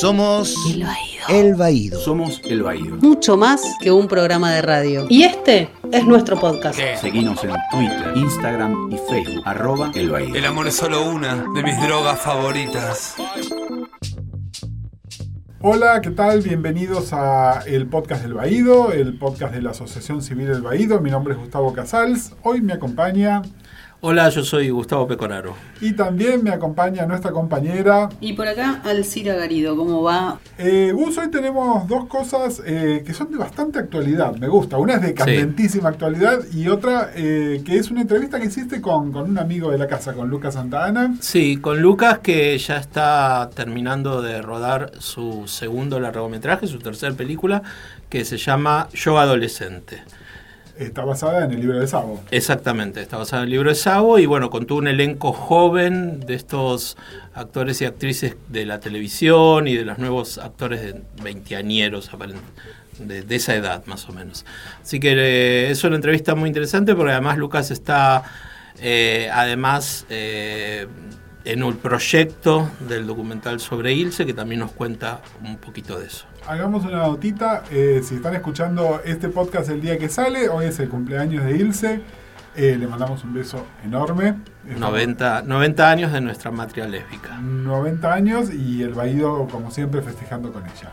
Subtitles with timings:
[0.00, 1.24] Somos El Baído.
[1.28, 2.00] El Baído.
[2.00, 2.96] Somos El Baído.
[2.96, 5.06] Mucho más que un programa de radio.
[5.08, 6.76] Y este es nuestro podcast.
[7.00, 9.42] Seguinos en Twitter, Instagram y Facebook.
[9.46, 10.34] Arroba El Baído.
[10.34, 13.14] El amor es solo una de mis drogas favoritas.
[15.60, 16.42] Hola, ¿qué tal?
[16.42, 21.00] Bienvenidos a el podcast del Baído, el podcast de la Asociación Civil del Baído.
[21.00, 22.32] Mi nombre es Gustavo Casals.
[22.42, 23.42] Hoy me acompaña
[24.06, 25.54] Hola, yo soy Gustavo Peconaro.
[25.80, 28.10] y también me acompaña nuestra compañera.
[28.20, 30.40] Y por acá, Alcira Garido, ¿cómo va?
[30.58, 34.36] Eh, Gus, hoy tenemos dos cosas eh, que son de bastante actualidad.
[34.36, 34.76] Me gusta.
[34.76, 39.10] Una es de candentísima actualidad y otra eh, que es una entrevista que hiciste con,
[39.10, 41.14] con un amigo de la casa, con Lucas Santa Ana.
[41.20, 47.62] Sí, con Lucas que ya está terminando de rodar su segundo largometraje, su tercera película,
[48.10, 50.02] que se llama Yo Adolescente.
[50.78, 52.20] Está basada en el libro de Sabo.
[52.30, 56.34] Exactamente, está basado en el libro de Sabo y bueno, contó un elenco joven de
[56.34, 56.96] estos
[57.32, 62.10] actores y actrices de la televisión y de los nuevos actores de veinteañeros
[62.98, 64.44] de, de esa edad más o menos.
[64.82, 68.24] Así que eh, es una entrevista muy interesante porque además Lucas está
[68.80, 70.86] eh, además eh,
[71.44, 76.24] en un proyecto del documental sobre Ilse que también nos cuenta un poquito de eso.
[76.46, 77.64] Hagamos una notita.
[77.70, 81.56] eh, si están escuchando este podcast el día que sale, hoy es el cumpleaños de
[81.56, 82.00] Ilse.
[82.56, 84.36] Eh, le mandamos un beso enorme.
[84.64, 87.36] Estamos- 90, 90 años de nuestra matria lésbica.
[87.38, 90.92] 90 años y el Baído, como siempre, festejando con ella.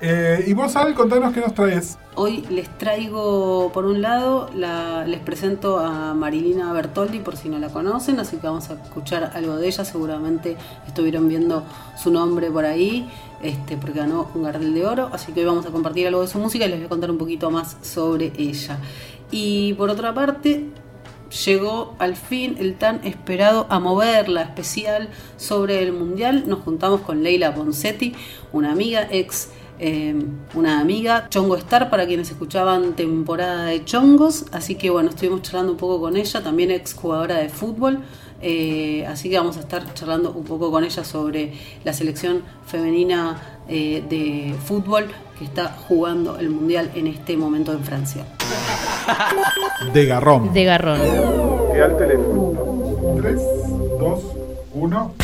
[0.00, 1.98] Eh, y vos, Al, contanos qué nos traes.
[2.14, 7.58] Hoy les traigo, por un lado, la- les presento a Marilina Bertoldi, por si no
[7.58, 9.84] la conocen, así que vamos a escuchar algo de ella.
[9.84, 11.64] Seguramente estuvieron viendo
[12.00, 13.08] su nombre por ahí,
[13.42, 16.28] este, porque ganó un Gardel de Oro, así que hoy vamos a compartir algo de
[16.28, 18.78] su música y les voy a contar un poquito más sobre ella.
[19.32, 20.66] Y por otra parte,
[21.44, 26.44] llegó al fin el tan esperado a mover la especial sobre el mundial.
[26.46, 28.14] Nos juntamos con Leila Poncetti,
[28.52, 29.48] una amiga ex.
[29.78, 30.14] Eh,
[30.54, 34.46] una amiga, Chongo Star, para quienes escuchaban temporada de Chongos.
[34.52, 38.00] Así que bueno, estuvimos charlando un poco con ella, también ex jugadora de fútbol.
[38.40, 41.52] eh, así que vamos a estar charlando un poco con ella sobre
[41.84, 43.36] la selección femenina
[43.68, 45.06] eh, de fútbol
[45.38, 48.24] que está jugando el mundial en este momento en Francia.
[49.92, 50.52] De Garrón.
[50.52, 51.00] de garrón.
[51.72, 52.52] Que al teléfono.
[53.20, 53.40] 3,
[54.00, 54.20] 2,
[54.74, 55.14] 1.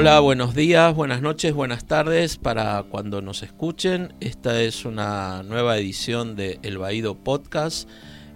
[0.00, 4.14] Hola, buenos días, buenas noches, buenas tardes para cuando nos escuchen.
[4.20, 7.86] Esta es una nueva edición de El Baído Podcast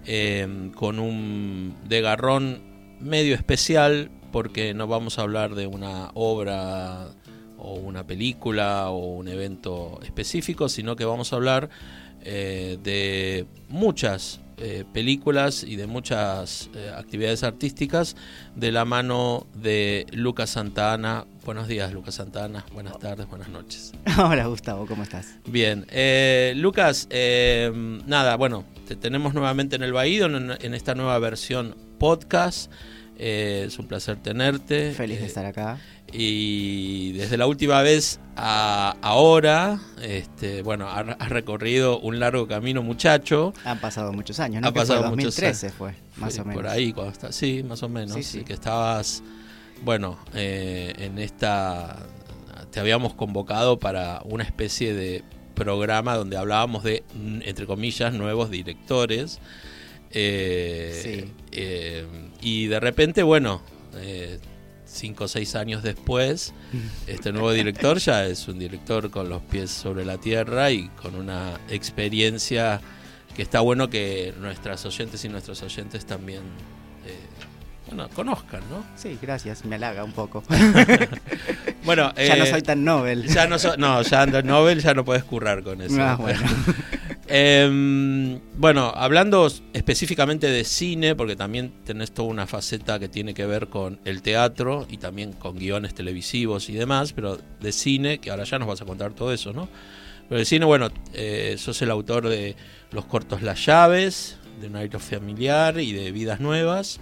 [0.04, 2.60] eh, con un degarrón
[3.00, 7.08] medio especial porque no vamos a hablar de una obra
[7.56, 11.70] o una película o un evento específico, sino que vamos a hablar
[12.20, 18.16] eh, de muchas eh, películas y de muchas eh, actividades artísticas
[18.54, 21.26] de la mano de Lucas Santana.
[21.44, 22.64] Buenos días, Lucas Santana.
[22.72, 23.92] Buenas tardes, buenas noches.
[24.18, 25.38] Hola Gustavo, ¿cómo estás?
[25.46, 27.08] Bien, eh, Lucas,
[28.06, 32.70] nada, bueno, te tenemos nuevamente en el Baído en, en esta nueva versión podcast.
[33.18, 34.92] Eh, es un placer tenerte.
[34.92, 35.78] Feliz de Eh, estar acá.
[36.12, 42.82] y desde la última vez a ahora, este, bueno, ha- has recorrido un largo camino,
[42.82, 43.52] muchacho.
[43.64, 44.68] Han pasado muchos años, ¿no?
[44.68, 45.76] Ha Que pasado fue muchos 2013 años.
[45.78, 46.62] fue, más Fue o menos.
[46.62, 48.14] Por ahí, cuando está, sí, más o menos.
[48.14, 49.22] Sí, sí, que estabas,
[49.82, 51.96] bueno, eh, en esta,
[52.72, 55.22] te habíamos convocado para una especie de
[55.54, 57.04] programa donde hablábamos de,
[57.42, 59.38] entre comillas, nuevos directores.
[60.14, 61.32] Eh, Sí.
[61.52, 62.06] eh,
[62.40, 63.60] y de repente, bueno,
[63.96, 64.38] eh,
[64.86, 66.54] cinco o seis años después,
[67.06, 71.14] este nuevo director ya es un director con los pies sobre la tierra y con
[71.16, 72.80] una experiencia
[73.36, 76.42] que está bueno que nuestras oyentes y nuestros oyentes también
[77.06, 77.16] eh,
[77.88, 78.84] bueno, conozcan, ¿no?
[78.96, 80.42] Sí, gracias, me halaga un poco.
[81.84, 83.26] Bueno, ya no eh, soy tan Nobel.
[83.28, 86.00] ya no, so- no, ya Nobel ya no puedes currar con eso.
[86.02, 86.40] Ah, bueno.
[87.26, 93.46] Em, bueno, hablando específicamente de cine, porque también tenés toda una faceta que tiene que
[93.46, 98.30] ver con el teatro y también con guiones televisivos y demás, pero de cine, que
[98.30, 99.68] ahora ya nos vas a contar todo eso, ¿no?
[100.28, 102.56] Pero de cine, bueno, eh, sos el autor de
[102.90, 107.00] los cortos Las Llaves, de Un aire familiar y de Vidas Nuevas.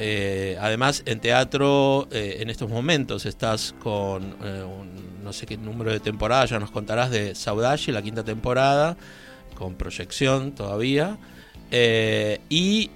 [0.00, 5.56] Eh, además, en teatro, eh, en estos momentos estás con eh, un, no sé qué
[5.56, 8.96] número de temporada, ya nos contarás de Saudade, la quinta temporada,
[9.58, 11.18] con proyección todavía.
[11.72, 12.90] Eh, y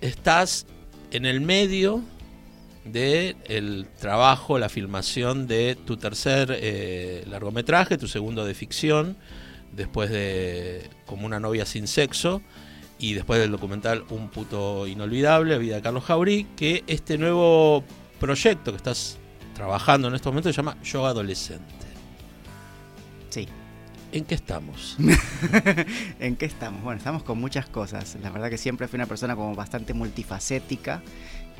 [0.00, 0.66] estás
[1.12, 2.02] en el medio
[2.84, 9.16] de trabajo, la filmación de tu tercer eh, largometraje, tu segundo de ficción,
[9.72, 12.42] después de Como una novia sin sexo,
[12.98, 17.84] y después del documental Un puto inolvidable, Vida de Carlos Jaurí, que este nuevo
[18.18, 19.18] proyecto que estás
[19.54, 21.87] trabajando en estos momentos, se llama Yo Adolescente.
[24.10, 24.96] ¿En qué estamos?
[26.18, 26.82] ¿En qué estamos?
[26.82, 28.16] Bueno, estamos con muchas cosas.
[28.22, 31.02] La verdad que siempre fui una persona como bastante multifacética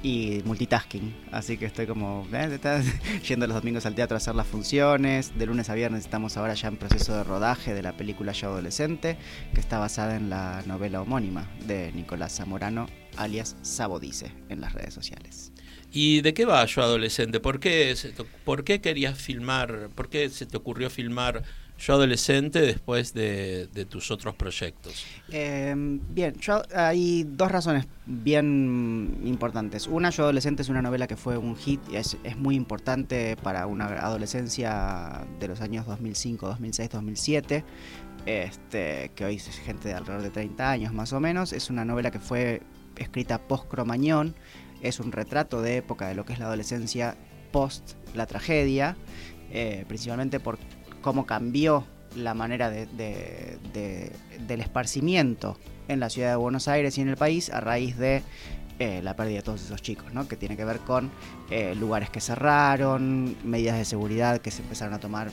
[0.02, 1.14] y multitasking.
[1.30, 2.58] Así que estoy como eh,
[3.28, 5.36] yendo los domingos al teatro a hacer las funciones.
[5.38, 8.48] De lunes a viernes estamos ahora ya en proceso de rodaje de la película Yo
[8.48, 9.18] Adolescente,
[9.52, 12.86] que está basada en la novela homónima de Nicolás Zamorano,
[13.18, 15.52] alias Sabo Dice, en las redes sociales.
[15.92, 17.40] ¿Y de qué va Yo Adolescente?
[17.40, 19.90] ¿Por qué, se te- ¿Por qué querías filmar?
[19.94, 21.42] ¿Por qué se te ocurrió filmar
[21.78, 25.06] Yo Adolescente después de, tus otros proyectos?
[25.30, 29.86] Eh, bien, yo, hay dos razones bien importantes.
[29.86, 33.36] Una, Yo Adolescente es una novela que fue un hit y es, es muy importante
[33.42, 37.64] para una adolescencia de los años 2005, 2006, 2007.
[38.26, 41.52] Este, que hoy es gente de alrededor de 30 años más o menos.
[41.52, 42.60] Es una novela que fue
[42.96, 44.34] escrita post-Cromañón.
[44.82, 47.16] Es un retrato de época de lo que es la adolescencia
[47.52, 48.96] post la tragedia.
[49.50, 50.58] eh, principalmente por
[51.00, 51.84] cómo cambió
[52.16, 54.12] la manera de, de- de-
[54.46, 55.58] del esparcimiento
[55.88, 58.22] en la ciudad de Buenos Aires y en el país a raíz de
[58.78, 60.28] eh, la pérdida de todos esos chicos, ¿no?
[60.28, 61.10] que tiene que ver con
[61.50, 65.30] eh, lugares que cerraron, medidas de seguridad que se empezaron a tomar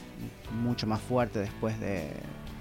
[0.64, 2.08] mucho más fuerte después de,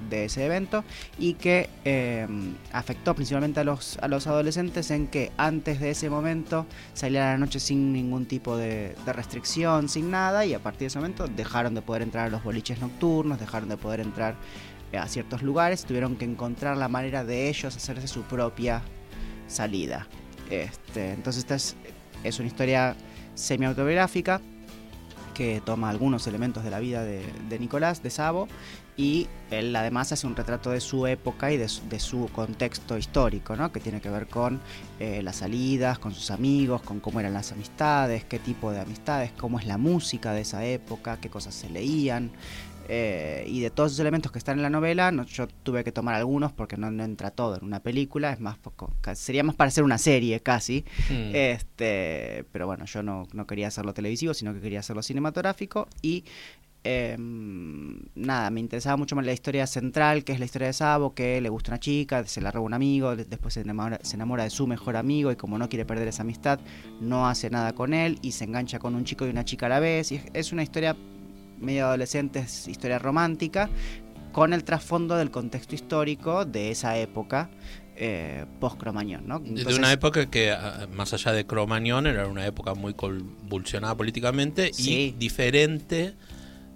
[0.09, 0.85] de ese evento
[1.19, 2.27] y que eh,
[2.73, 7.33] afectó principalmente a los, a los adolescentes en que antes de ese momento salían a
[7.33, 10.99] la noche sin ningún tipo de, de restricción, sin nada, y a partir de ese
[10.99, 14.37] momento dejaron de poder entrar a los boliches nocturnos, dejaron de poder entrar
[14.93, 18.83] eh, a ciertos lugares, tuvieron que encontrar la manera de ellos hacerse su propia
[19.49, 20.07] salida.
[20.51, 21.77] Este, entonces esta es,
[22.23, 22.97] es una historia
[23.35, 24.41] semi-autobiográfica
[25.35, 28.47] que toma algunos elementos de la vida de, de Nicolás, de Sabo,
[28.97, 32.97] y él además hace un retrato de su época y de su, de su contexto
[32.97, 33.73] histórico, ¿no?
[33.73, 34.61] que tiene que ver con
[35.01, 39.33] eh, las salidas, con sus amigos, con cómo eran las amistades, qué tipo de amistades,
[39.37, 42.31] cómo es la música de esa época, qué cosas se leían.
[42.87, 45.91] eh, y de todos esos elementos que están en la novela, no- yo tuve que
[45.91, 49.57] tomar algunos porque no, no entra todo en una película, es más poco- sería más
[49.57, 50.85] para hacer una serie casi.
[51.09, 51.35] Mm.
[51.35, 56.25] Este, pero bueno, yo no, no quería hacerlo televisivo, sino que quería hacerlo cinematográfico y
[56.85, 61.15] em, nada, me interesaba mucho más la historia central, que es la historia de Sabo,
[61.15, 64.17] que le gusta una chica, se la roba un amigo, de- después se enamora, se
[64.17, 66.61] enamora de su mejor amigo y como no quiere perder esa amistad,
[67.01, 69.71] no hace nada con él y se engancha con un chico y una chica a
[69.71, 70.13] la vez.
[70.13, 70.97] Y es, una historia
[71.61, 73.71] medio adolescente, es historia romántica,
[74.33, 77.51] con el trasfondo del contexto histórico de esa época.
[77.97, 79.39] Eh, post-Cromañón, ¿no?
[79.39, 84.73] de una época que, ah, más allá de Cromañón, era una época muy convulsionada políticamente
[84.73, 85.15] Sí.
[85.15, 86.15] y diferente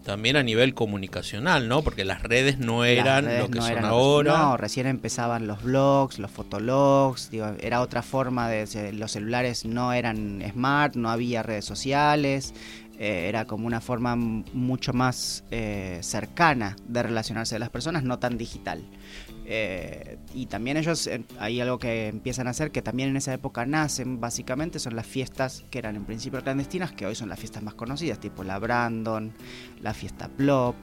[0.09, 1.83] también a nivel comunicacional, ¿no?
[1.83, 4.39] Porque las redes no eran redes lo que no son ahora.
[4.39, 8.95] No, recién empezaban los blogs, los fotologs, digo, era otra forma de...
[8.95, 12.55] Los celulares no eran smart, no había redes sociales,
[12.99, 18.19] eh, era como una forma mucho más eh, cercana de relacionarse de las personas, no
[18.19, 18.83] tan digital.
[19.51, 23.33] Eh, y también ellos, eh, hay algo que empiezan a hacer que también en esa
[23.33, 27.39] época nacen, básicamente son las fiestas que eran en principio clandestinas, que hoy son las
[27.39, 29.33] fiestas más conocidas, tipo la Brandon,
[29.81, 30.77] la fiesta Plop.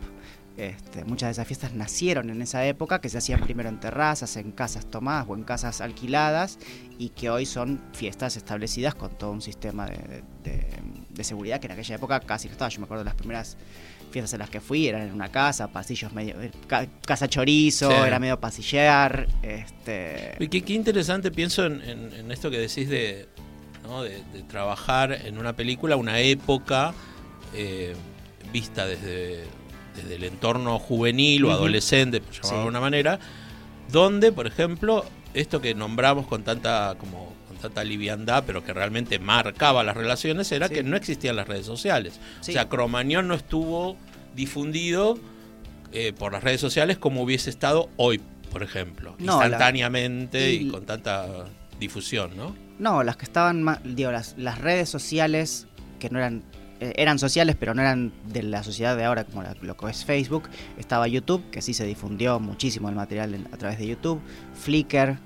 [0.58, 4.36] Este, muchas de esas fiestas nacieron en esa época, que se hacían primero en terrazas,
[4.38, 6.58] en casas tomadas o en casas alquiladas,
[6.98, 10.66] y que hoy son fiestas establecidas con todo un sistema de, de-
[11.10, 12.70] de seguridad que en aquella época casi no estaba.
[12.70, 13.58] Yo me acuerdo de las primeras
[14.16, 16.42] fiestas en las que fui, eran en una casa, pasillos medio.
[16.42, 17.98] eh, ca- casa chorizo, Sí.
[18.08, 19.28] era medio pasillear.
[19.44, 23.28] Este, Y qué, qué interesante pienso en, en- en esto que decís de,
[23.84, 24.04] ¿no?
[24.04, 26.94] de, de trabajar en una película, una época
[27.54, 27.94] eh,
[28.54, 29.44] vista desde,
[29.98, 32.54] desde el entorno juvenil o adolescente, por llamarlo Sí.
[32.56, 33.20] de alguna manera,
[33.92, 39.18] donde, por ejemplo, esto que nombramos con tanta como con tanta liviandad, pero que realmente
[39.20, 40.74] marcaba las relaciones, era Sí.
[40.75, 42.20] que no existían las redes sociales.
[42.42, 42.51] Sí.
[42.51, 43.96] O sea, Cromañón no estuvo
[44.36, 45.18] difundido
[45.92, 50.68] eh, por las redes sociales como hubiese estado hoy, por ejemplo, No, la- instantáneamente y,
[50.68, 51.46] y- con tanta
[51.80, 52.56] difusión, ¿no?
[52.80, 55.68] No, las que estaban, digo, las, las redes sociales
[56.00, 56.44] que no eran,
[56.82, 60.04] eh, eran sociales, pero no eran de la sociedad de ahora, como lo que es
[60.04, 60.50] Facebook.
[60.77, 64.20] Estaba YouTube, que sí se difundió muchísimo el material en- a través de YouTube.
[64.62, 65.18] Flickr,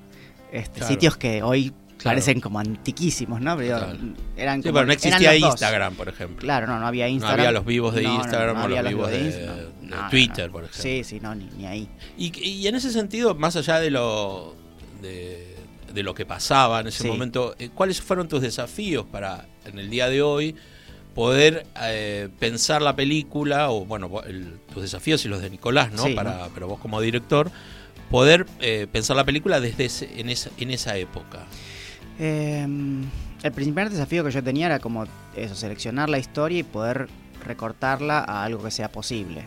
[0.52, 0.88] este, Claro.
[0.94, 2.16] sitios que hoy Claro.
[2.16, 3.58] parecen como antiquísimos, ¿no?
[3.58, 4.16] Pero Total.
[4.38, 5.40] eran Sí, como- pero no existía dos.
[5.52, 6.38] Instagram, por ejemplo.
[6.40, 7.40] Claro, no, no había No Instagram.
[7.40, 9.46] había los vivos de No, no, no, Instagram no o los vivos de,
[9.82, 10.52] no, no, Twitter, no.
[10.54, 10.82] por ejemplo.
[10.82, 11.90] Sí, sí, no, ni, ni ahí.
[12.18, 14.56] Y, y en ese sentido, más allá de lo
[15.02, 15.56] de,
[15.94, 17.10] de lo que pasaba en ese Sí.
[17.10, 20.56] momento, eh, ¿cuáles fueron tus desafíos para en el día de hoy
[21.16, 26.04] poder eh, pensar la película o bueno el- tus desafíos y los de Nicolás, ¿no?
[26.06, 27.52] Sí, para pero vos como director
[28.10, 31.46] poder eh, pensar la película desde ese- en esa en esa época.
[32.20, 32.68] Eh,
[33.42, 37.08] el primer desafío que yo tenía era como eso, seleccionar la historia y poder
[37.46, 39.44] recortarla a algo que sea posible.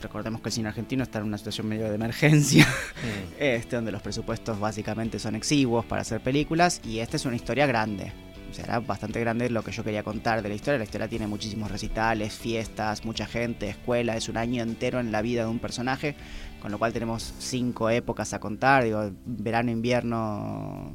[0.00, 2.68] Recordemos que el cine argentino está en una situación medio de emergencia,
[3.38, 7.66] este, donde los presupuestos básicamente son exiguos para hacer películas y esta es una historia
[7.66, 8.12] grande.
[8.48, 10.78] O sea, era bastante grande lo que yo quería contar de la historia.
[10.78, 15.20] La historia tiene muchísimos recitales, fiestas, mucha gente, escuela, es un año entero en la
[15.20, 16.14] vida de un personaje,
[16.60, 20.92] con lo cual tenemos cinco épocas a contar, digo, verano, invierno,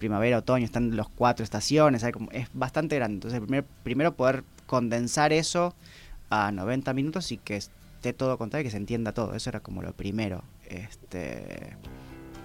[0.00, 3.14] primavera, otoño, están los cuatro estaciones, hay como- es bastante grande.
[3.14, 5.76] Entonces, primero, primero poder condensar eso
[6.30, 9.34] a 90 minutos y que esté todo contado y que se entienda todo.
[9.34, 10.42] Eso era como lo primero.
[10.68, 11.76] Este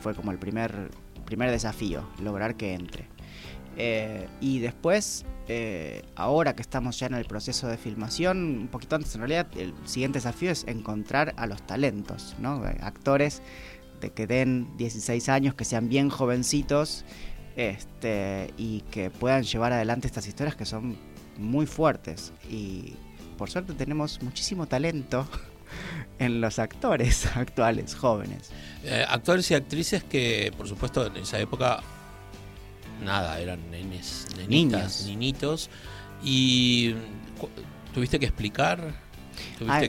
[0.01, 0.91] fue como el primer
[1.25, 3.07] primer desafío, lograr que entre.
[3.77, 8.95] Eh, y después, eh, ahora que estamos ya en el proceso de filmación, un poquito
[8.95, 12.65] antes en realidad, el siguiente desafío es encontrar a los talentos, ¿no?
[12.67, 13.41] Eh, Actores
[14.01, 17.05] de que den 16 años, que sean bien jovencitos
[17.55, 20.95] este, y que puedan llevar adelante estas historias que son
[21.37, 22.33] muy fuertes.
[22.49, 22.93] Y
[23.37, 25.27] por suerte tenemos muchísimo talento
[26.19, 28.51] en los actores actuales, jóvenes.
[28.83, 31.81] Eh, actores y actrices que, por supuesto, en esa época,
[33.03, 35.05] nada, eran nenes, nenitas, Niños.
[35.05, 35.69] niñitos.
[36.23, 36.95] Y
[37.93, 39.04] tuviste que explicar.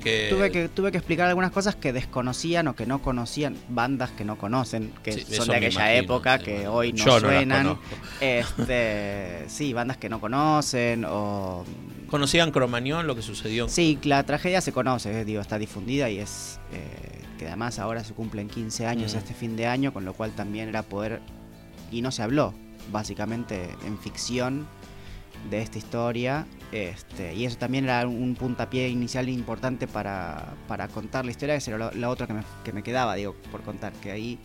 [0.00, 0.28] Que.
[0.30, 4.24] Tuve que tuve que explicar algunas cosas que desconocían o que no conocían, bandas que
[4.24, 7.78] no conocen, que Sí, son de aquella imagino, época que hoy no Yo suenan.
[8.20, 11.64] este, sí, bandas que no conocen o
[12.10, 13.68] ¿Conocían Cromañón, lo que sucedió?
[13.68, 18.04] Sí, la tragedia se conoce, eh, digo, está difundida y es eh, que además ahora
[18.04, 19.18] se cumplen 15 años Mm.
[19.18, 21.20] este fin de año, con lo cual también era poder,
[21.90, 22.54] y no se habló,
[22.92, 24.68] básicamente en ficción
[25.50, 31.24] de esta historia, este, y eso también era un puntapié inicial importante para, para contar
[31.24, 33.92] la historia, que era la, la otra que me, que me quedaba, digo, por contar,
[33.94, 34.38] que ahí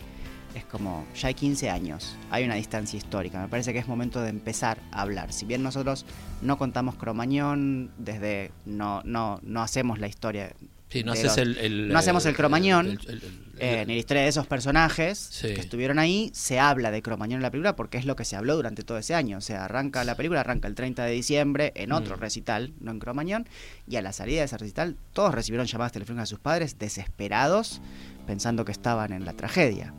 [0.54, 4.22] es como, ya hay 15 años, hay una distancia histórica, me parece que es momento
[4.22, 5.32] de empezar a hablar.
[5.34, 6.06] Si bien nosotros
[6.42, 10.52] no contamos Cromañón, desde no, no, no hacemos la historia,
[10.90, 13.94] Sí, no haces los- el, el- no hacemos el Cromañón, el- el- el- eh, ni
[13.94, 15.54] la historia de esos personajes Sí.
[15.54, 18.36] que estuvieron ahí, se habla de Cromañón en la película porque es lo que se
[18.36, 19.38] habló durante todo ese año.
[19.38, 22.20] O sea, arranca la película, arranca el 30 de diciembre en otro Mm.
[22.20, 23.48] recital, no en Cromañón,
[23.88, 27.82] y a la salida de ese recital todos recibieron llamadas telefónicas de sus padres desesperados,
[28.28, 29.94] pensando que estaban en la tragedia.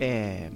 [0.00, 0.50] Eh,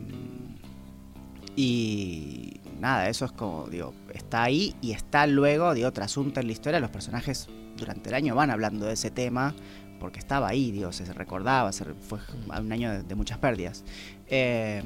[1.57, 6.47] y nada, eso es como, digo, está ahí y está luego de otro asunto en
[6.47, 6.81] la historia.
[6.81, 9.55] Los personajes durante el año van hablando de ese tema
[10.01, 12.19] porque estaba ahí, digo, se recordaba, se fue
[12.59, 13.85] un año de, de muchas pérdidas.
[14.27, 14.83] Eh,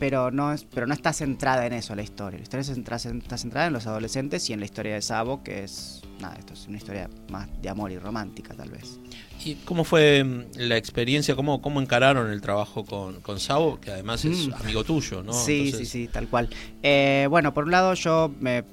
[0.00, 2.38] pero no, es, pero no está centrada en eso la historia.
[2.38, 6.00] La historia está centrada en los adolescentes y en la historia de Sabo, que es,
[6.18, 8.98] nada, esto es una historia más de amor y romántica tal vez.
[9.44, 11.36] ¿Y cómo fue mm, la experiencia?
[11.36, 13.78] ¿Cómo, cómo encararon el trabajo con, con Sabo?
[13.78, 14.54] Que además es Mm.
[14.54, 15.34] amigo tuyo, ¿no?
[15.34, 16.48] Sí, Entonces, sí, sí, tal cual.
[16.82, 18.64] Eh, bueno, por un lado yo me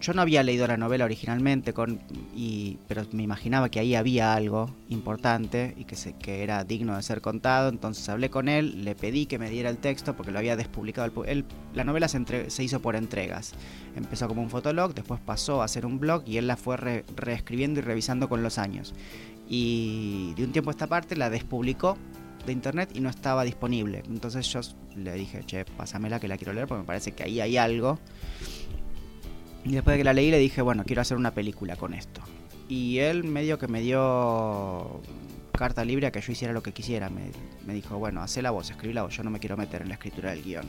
[0.00, 2.00] yo no había leído la novela originalmente con
[2.34, 6.96] y pero me imaginaba que ahí había algo importante y que se, que era digno
[6.96, 10.32] de ser contado, entonces hablé con él, le pedí que me diera el texto porque
[10.32, 13.54] lo había despublicado el él- la novela se, entre- se hizo por entregas.
[13.96, 17.04] Empezó como un fotolog, después pasó a ser un blog y él la fue re-
[17.16, 18.94] reescribiendo y revisando con los años.
[19.48, 21.96] Y de un tiempo a esta parte la despublicó
[22.46, 24.02] de internet y no estaba disponible.
[24.08, 24.60] Entonces yo
[24.96, 27.98] le dije, che, pásamela que la quiero leer porque me parece que ahí hay algo.
[29.64, 32.20] Y después de que la leí le dije, bueno, quiero hacer una película con esto.
[32.68, 35.00] Y él medio que me dio
[35.52, 37.10] carta libre a que yo hiciera lo que quisiera.
[37.10, 37.30] Me,
[37.66, 39.88] me dijo, bueno, hacé la voz, escribí la voz, yo no me quiero meter en
[39.88, 40.66] la escritura del guion.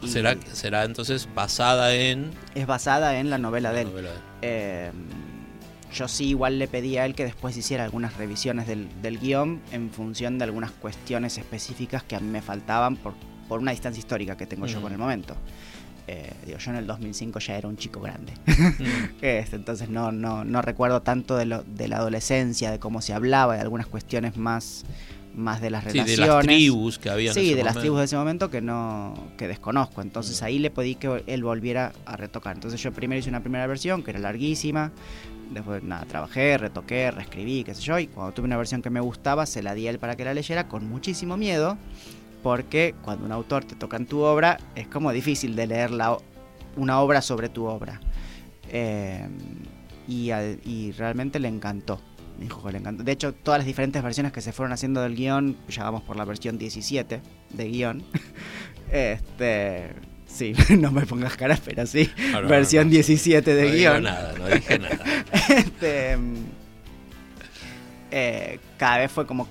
[0.00, 3.88] Y ¿Será, será entonces basada en Es basada en la novela de él.
[3.88, 4.22] novela de él?
[4.42, 4.90] Eh,
[5.92, 9.60] yo sí igual le pedí a él que después hiciera algunas revisiones del, del guion
[9.72, 13.14] en función de algunas cuestiones específicas que a mí me faltaban por,
[13.48, 15.34] por una distancia histórica que tengo yo con el momento.
[16.10, 18.32] Eh, digo, yo en el 2005 ya era un chico grande.
[18.78, 19.08] Mm.
[19.22, 23.12] Este, entonces no, no, no recuerdo tanto de, lo, de la adolescencia, de cómo se
[23.12, 24.84] hablaba, de algunas cuestiones más,
[25.34, 26.18] más de las Sí, relaciones.
[26.20, 28.60] de las tribus que había en Sí, ese de las tribus de ese momento que
[28.60, 30.00] no que desconozco.
[30.02, 30.44] Entonces Mm.
[30.46, 32.54] ahí le pedí que él volviera a retocar.
[32.56, 34.90] Entonces yo primero hice una primera versión que era larguísima.
[35.52, 37.98] Después nada, trabajé, retoqué, reescribí, qué sé yo.
[37.98, 40.24] Y cuando tuve una versión que me gustaba, se la di a él para que
[40.24, 41.76] la leyera con muchísimo miedo.
[42.42, 46.16] Porque cuando un autor te toca en tu obra, es como difícil de leer la
[46.76, 48.00] una obra sobre tu obra.
[48.70, 49.26] Eh,
[50.06, 52.00] y, al- y realmente le encantó.
[52.38, 53.02] Me dijo que le encantó.
[53.02, 56.16] De hecho, todas las diferentes versiones que se fueron haciendo del guion, ya vamos por
[56.16, 58.04] la versión 17 de guion.
[58.92, 59.90] Este.
[60.26, 62.10] Sí, no me pongas caras, pero sí.
[62.32, 62.92] No, versión no, no.
[62.94, 64.02] 17 de no digo guion.
[64.04, 64.98] nada, no dije nada.
[65.48, 66.34] Este, mm,
[68.10, 69.46] eh, cada vez fue como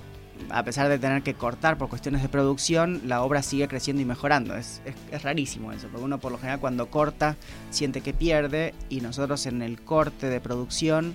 [0.50, 4.04] a pesar de tener que cortar por cuestiones de producción, la obra sigue creciendo y
[4.04, 4.56] mejorando.
[4.56, 7.36] Es, es, es rarísimo eso, porque uno por lo general cuando corta
[7.70, 11.14] siente que pierde y nosotros en el corte de producción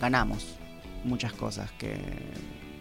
[0.00, 0.56] ganamos
[1.04, 1.96] muchas cosas que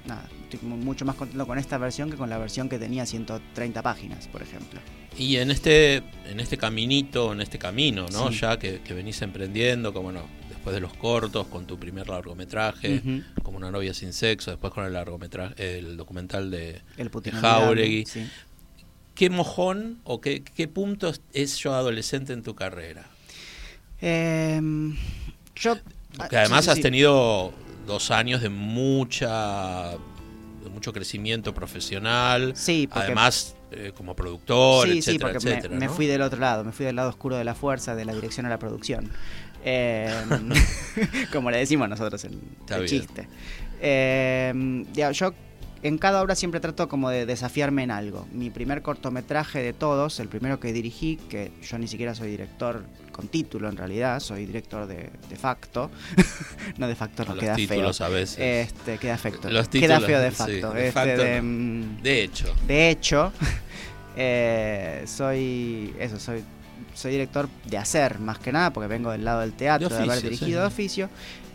[0.06, 3.82] nada, estoy mucho más contento con esta versión que con la versión que tenía 130
[3.82, 4.80] páginas, por ejemplo.
[5.18, 8.32] Y en este, en este caminito, en este camino, ¿no?
[8.32, 8.40] Sí.
[8.40, 10.24] Ya que, que venís emprendiendo, como no,
[10.66, 14.84] después de los cortos, con tu primer largometraje, como una novia sin sexo, después con
[14.84, 18.06] el largometraje, el documental de, El de Jauregui.
[18.08, 18.28] sí.
[19.14, 23.06] ¿Qué mojón o qué, qué punto es yo adolescente en tu carrera?
[24.02, 24.98] Em,
[25.56, 25.76] yo.
[26.30, 26.82] Que además sí, has sí.
[26.82, 27.54] tenido
[27.86, 34.98] dos años de mucha de mucho crecimiento profesional, Sí, porque- además eh, como productor, sí,
[34.98, 35.80] etcétera, sí, porque me- etcétera.
[35.80, 35.94] me, ¿no?
[35.94, 38.46] fui del otro lado, me fui del lado oscuro de la fuerza, de la dirección
[38.48, 39.12] a la producción.
[39.68, 40.08] Eh,
[41.34, 43.02] como le decimos nosotros en Está el bien.
[43.02, 43.28] chiste.
[43.82, 45.34] Eh, ya, yo
[45.84, 48.28] en cada obra siempre trato como de desafiarme en algo.
[48.32, 52.84] Mi primer cortometraje de todos, el primero que dirigí, que yo ni siquiera soy director
[53.12, 55.90] con título en realidad, soy director de, de facto.
[56.78, 57.92] no de facto, no queda feo.
[58.00, 58.38] a veces.
[58.40, 59.34] Este, queda feo.
[59.50, 60.72] Los queda títulos, feo de sí, facto.
[60.72, 62.02] de Este, facto de, no.
[62.02, 63.32] De hecho, de hecho,
[64.16, 66.44] eh, soy eso, soy
[66.96, 70.04] soy director de hacer más que nada, porque vengo del lado del teatro, de, De
[70.04, 70.54] haber dirigido sí.
[70.54, 71.10] de oficio.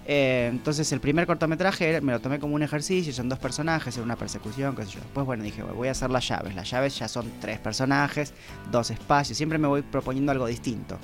[0.07, 4.05] Eh, entonces el primer cortometraje me lo tomé como un ejercicio, son dos personajes, era
[4.05, 5.01] una persecución, qué sé yo.
[5.01, 6.55] Después, bueno, dije, voy a hacer las llaves.
[6.55, 8.33] Las llaves ya son tres personajes,
[8.71, 10.99] dos espacios, siempre me voy proponiendo algo distinto.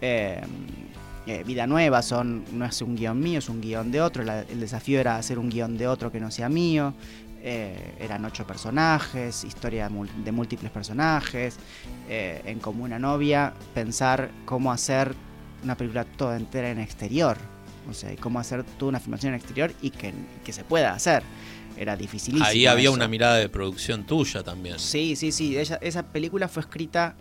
[0.00, 0.40] Eh,
[1.26, 4.24] eh, Vida Nueva son, no es un guion mío, es un guion de otro.
[4.24, 6.94] La- el desafío era hacer un guion de otro que no sea mío.
[7.42, 9.88] Eh, eran ocho personajes, historia
[10.24, 11.56] de múltiples personajes.
[12.08, 15.14] eh, en como una novia, pensar cómo hacer
[15.62, 17.36] una película toda entera en exterior.
[17.88, 20.12] O sea, cómo hacer toda una filmación en exterior y que,
[20.44, 21.22] que se pueda hacer.
[21.76, 22.44] Era dificilísimo.
[22.46, 22.92] ahí había eso.
[22.94, 24.78] una mirada de producción tuya también.
[24.78, 25.56] Sí, sí, sí.
[25.56, 27.14] Ella- esa película fue escrita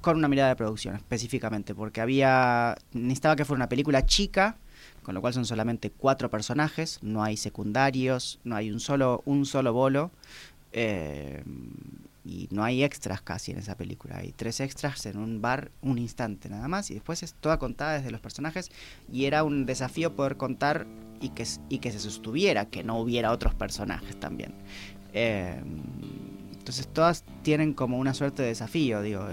[0.00, 4.56] con una mirada de producción específicamente, porque había necesitaba que fuera una película chica,
[5.02, 9.46] con lo cual son solamente cuatro personajes, no hay secundarios, no hay un solo un
[9.46, 10.10] solo bolo
[10.72, 11.42] eh,
[12.24, 14.18] y no hay extras casi en esa película.
[14.18, 17.94] Hay tres extras en un bar, un instante nada más, y después es toda contada
[17.94, 18.70] desde los personajes
[19.10, 20.86] y era un desafío poder contar
[21.20, 24.54] y que y que se sostuviera, que no hubiera otros personajes también.
[25.12, 25.60] Eh,
[26.52, 29.26] entonces todas tienen como una suerte de desafío, digo,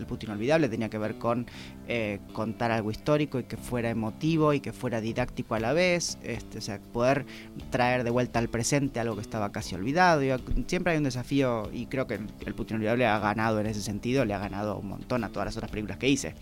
[0.00, 1.46] el, Putin Olvidable tenía que ver con
[1.86, 6.18] eh, contar algo histórico y que fuera emotivo y que fuera didáctico a la vez,
[6.22, 7.26] este, o sea, poder
[7.70, 10.36] traer de vuelta al presente algo que estaba casi olvidado, digo,
[10.66, 14.24] siempre hay un desafío y creo que el Putin Olvidable ha ganado en ese sentido,
[14.24, 16.34] le ha ganado un montón a todas las otras películas que hice.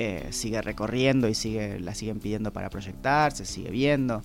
[0.00, 4.22] Eh, sigue recorriendo y sigue la siguen pidiendo para proyectarse, sigue viendo.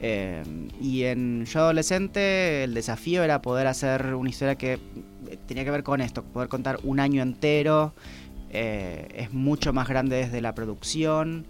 [0.00, 0.42] Eh,
[0.80, 5.70] y en Yo Adolescente el desafío era poder hacer una historia que eh, tenía que
[5.72, 7.94] ver con esto, poder contar un año entero.
[8.50, 11.46] eh, es mucho más grande desde la producción.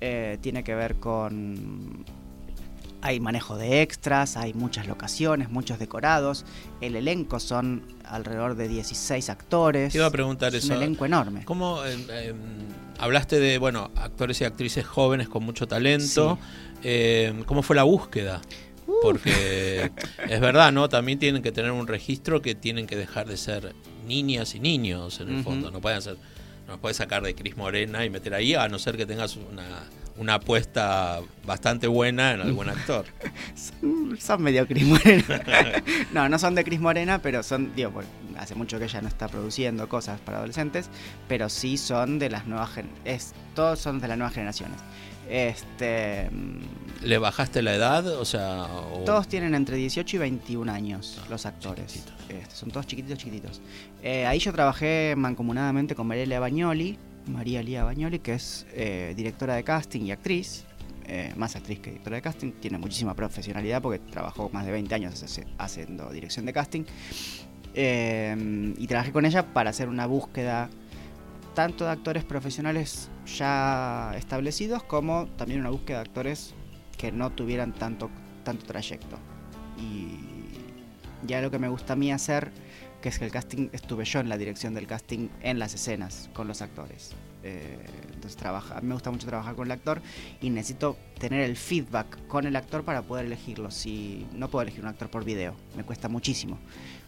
[0.00, 2.04] eh, tiene que ver con...
[3.00, 6.44] Hay manejo de extras, hay muchas locaciones, muchos decorados.
[6.80, 9.92] El elenco son alrededor de 16 actores.
[9.92, 10.72] Te iba a preguntar es eso.
[10.74, 11.44] un elenco enorme.
[11.44, 12.34] ¿Cómo eh, eh,
[12.98, 16.38] hablaste de, bueno, actores y actrices jóvenes con mucho talento?
[16.84, 18.40] Eh, ¿Cómo fue la búsqueda?
[19.02, 19.90] Porque
[20.28, 20.88] es verdad, ¿no?
[20.88, 23.74] También tienen que tener un registro que tienen que dejar de ser
[24.06, 25.70] niñas y niños en el fondo.
[25.70, 26.16] No pueden ser,
[26.68, 29.64] no puedes sacar de Cris Morena y meter ahí, a no ser que tengas una,
[30.16, 33.06] una apuesta bastante buena en algún actor.
[33.54, 35.42] Son, son medio Cris Morena.
[36.12, 38.02] no, no son de Cris Morena, pero son, digo,
[38.38, 40.90] hace mucho que ella no está produciendo cosas para adolescentes,
[41.26, 42.70] pero sí son de las nuevas
[43.04, 44.80] es Todos son de las nuevas generaciones.
[45.28, 46.28] Este.
[46.30, 48.06] mm, ¿Le bajaste la edad?
[48.18, 51.96] O sea, o- Todos tienen entre 18 y 21 años, Ah, los actores.
[51.96, 53.60] Este, son todos chiquititos, chiquititos.
[54.02, 59.12] Eh, ahí yo trabajé mancomunadamente con María Lea Bagnoli, María Lía Bagnoli, que es eh,
[59.16, 60.64] directora de casting y actriz.
[61.06, 62.52] eh, más actriz que directora de casting.
[62.52, 66.84] Tiene muchísima profesionalidad porque trabajó más de 20 años hace- haciendo dirección de casting.
[67.74, 70.70] Y trabajé con ella para hacer una búsqueda
[71.54, 76.54] tanto de actores profesionales ya establecidos como también una búsqueda de actores
[76.96, 78.10] que no tuvieran tanto,
[78.44, 79.18] tanto trayecto.
[79.78, 80.18] Y
[81.26, 82.52] ya lo que me gusta a mí hacer,
[83.02, 86.30] que es que el casting, estuve yo en la dirección del casting en las escenas
[86.32, 87.12] con los actores.
[87.42, 90.00] Eh, entonces trabaja, a mí me gusta mucho trabajar con el actor
[90.40, 93.70] y necesito tener el feedback con el actor para poder elegirlo.
[93.70, 96.58] Si no puedo elegir un actor por video, me cuesta muchísimo,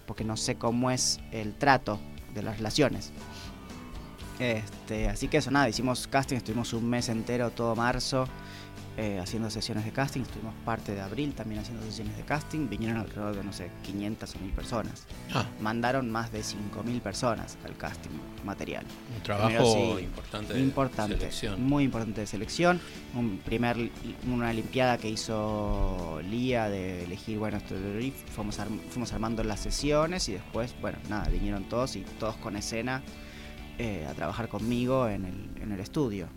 [0.07, 1.99] porque no sé cómo es el trato
[2.35, 3.13] de las relaciones.
[4.39, 8.27] Este, así que eso, nada, hicimos casting, estuvimos un mes entero, todo marzo.
[8.99, 10.23] eh, haciendo sesiones de casting.
[10.23, 12.67] Estuvimos parte de abril también haciendo sesiones de casting.
[12.71, 15.05] Vinieron alrededor de, no sé, 500 o 1000 personas.
[15.35, 18.09] Ah, Mandaron más de 5000 personas al casting
[18.47, 18.87] material.
[19.15, 21.63] un trabajo Primero, sí, importante de selección.
[21.63, 22.81] muy importante de selección.
[23.15, 23.91] Un primer,
[24.33, 27.75] una limpiada que hizo Lía de elegir, bueno, esto
[28.35, 32.57] fuimos, arm- fuimos armando las sesiones y después, bueno, nada, vinieron todos y todos con
[32.57, 33.03] escena
[33.79, 36.29] eh, a trabajar conmigo en el, en el estudio.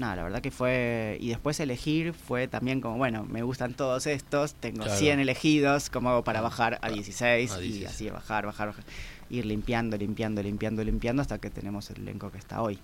[0.00, 1.16] Nada, la verdad que fue.
[1.20, 4.96] Y después elegir fue también como, bueno, me gustan todos estos, tengo Claro.
[4.98, 7.50] 100 elegidos, ¿cómo hago para bajar a 16?
[7.50, 7.86] a Y 16.
[7.90, 8.84] así bajar, bajar, bajar.
[9.28, 12.78] Ir limpiando, limpiando, limpiando, limpiando hasta que tenemos el elenco que está hoy.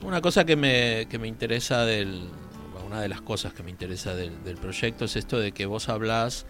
[0.00, 2.28] Una cosa que me, que me interesa del.
[2.86, 5.90] Una de las cosas que me interesa del, del proyecto es esto de que vos
[5.90, 6.46] hablás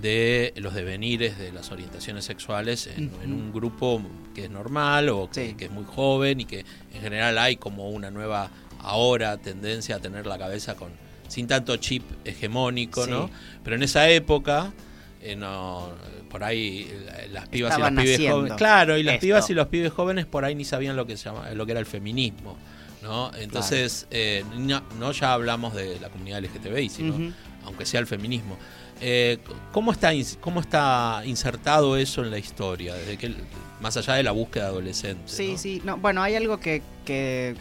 [0.00, 4.00] de los devenires de las orientaciones sexuales en, en un grupo
[4.34, 5.54] que es normal o que, Sí.
[5.54, 9.98] que es muy joven y que en general hay como una nueva ahora tendencia a
[9.98, 10.90] tener la cabeza con
[11.28, 13.10] sin tanto chip hegemónico, Sí.
[13.10, 13.28] ¿no?
[13.64, 14.72] Pero en esa época
[15.20, 15.90] eh, no,
[16.30, 19.22] por ahí eh, las pibas Estaban y los pibes jóvenes, claro, y las esto.
[19.26, 21.72] pibas y los pibes jóvenes por ahí ni sabían lo que se llama, lo que
[21.72, 22.56] era el feminismo.
[23.02, 23.30] ¿no?
[23.36, 27.32] Entonces, eh, no, no ya hablamos de la comunidad LGTBI, sino
[27.64, 28.56] aunque sea el feminismo.
[29.00, 29.38] Eh,
[29.72, 32.94] ¿cómo, está, ¿Cómo está insertado eso en la historia?
[32.94, 33.34] Desde que,
[33.80, 35.22] más allá de la búsqueda adolescente.
[35.26, 35.58] Sí, ¿no?
[35.58, 35.82] sí.
[35.84, 37.54] No, bueno, hay algo que, que-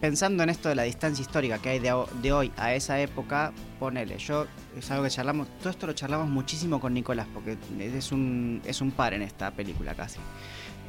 [0.00, 3.52] Pensando en esto de la distancia histórica que hay de, de hoy a esa época,
[3.78, 8.10] ponele, yo es algo que charlamos, todo esto lo charlamos muchísimo con Nicolás, porque es
[8.10, 10.18] un, es un par en esta película casi.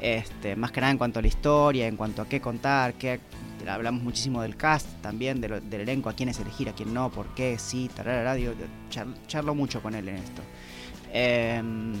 [0.00, 3.20] Este, más que nada en cuanto a la historia, en cuanto a qué contar, qué,
[3.66, 7.34] hablamos muchísimo del cast también, de del elenco, a quiénes elegir, a quién no, por
[7.34, 8.52] qué, sí, tararara, digo,
[8.90, 10.42] char- charlo mucho con él en esto.
[11.12, 11.94] Em,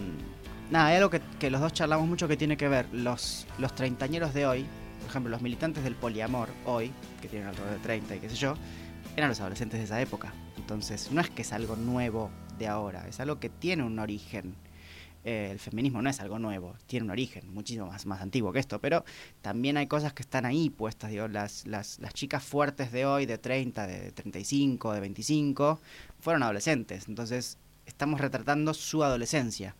[0.70, 3.74] nada, hay algo que, que los dos charlamos mucho que tiene que ver, los, los
[3.74, 4.66] treintañeros de hoy,
[5.00, 6.90] por ejemplo, los militantes del poliamor hoy,
[7.22, 8.54] que tienen alrededor de 30 y qué sé yo,
[9.16, 10.32] eran los adolescentes de esa época.
[10.56, 14.54] Entonces, no es que es algo nuevo de ahora, es algo que tiene un origen.
[15.24, 18.58] Eh, el feminismo no es algo nuevo, tiene un origen muchísimo más, más antiguo que
[18.58, 19.04] esto, pero
[19.40, 23.24] también hay cosas que están ahí puestas, digo, las, las, las chicas fuertes de hoy,
[23.24, 25.80] de 30, de 35, de 25,
[26.20, 27.56] fueron adolescentes, entonces
[27.86, 29.74] estamos retratando su adolescencia.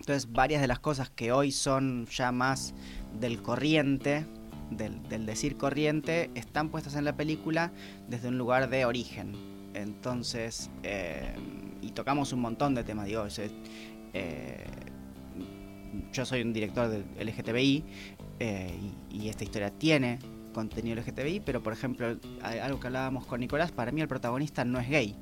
[0.00, 2.74] Entonces varias de las cosas que hoy son ya más
[3.18, 4.26] del corriente,
[4.70, 7.72] del, del decir corriente, están puestas en la película
[8.08, 9.34] desde un lugar de origen.
[9.74, 11.34] Entonces, eh,
[11.80, 13.26] y tocamos un montón de temas, digo,
[14.14, 14.64] eh,
[16.12, 17.84] yo soy un director del LGTBI
[18.38, 18.78] eh,
[19.10, 20.18] y, y esta historia tiene
[20.52, 24.78] contenido LGTBI, pero por ejemplo, algo que hablábamos con Nicolás, para mí el protagonista no
[24.78, 25.16] es gay.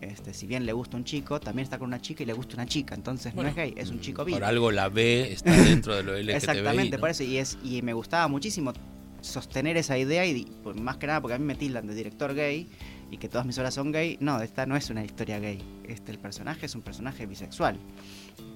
[0.00, 2.54] Este, si bien le gusta un chico, también está con una chica y le gusta
[2.54, 4.32] una chica, entonces no es gay, es un chico bi.
[4.32, 6.32] Por algo la B está dentro de lo LGTBI.
[6.32, 7.00] Exactamente, ¿no?
[7.00, 8.72] por eso, y, es, y me gustaba muchísimo
[9.20, 12.34] sostener esa idea, y pues, más que nada porque a mí me tildan de director
[12.34, 12.66] gay
[13.10, 14.16] y que todas mis obras son gay.
[14.20, 15.62] No, esta no es una historia gay.
[15.84, 17.78] Este, el personaje es un personaje bisexual.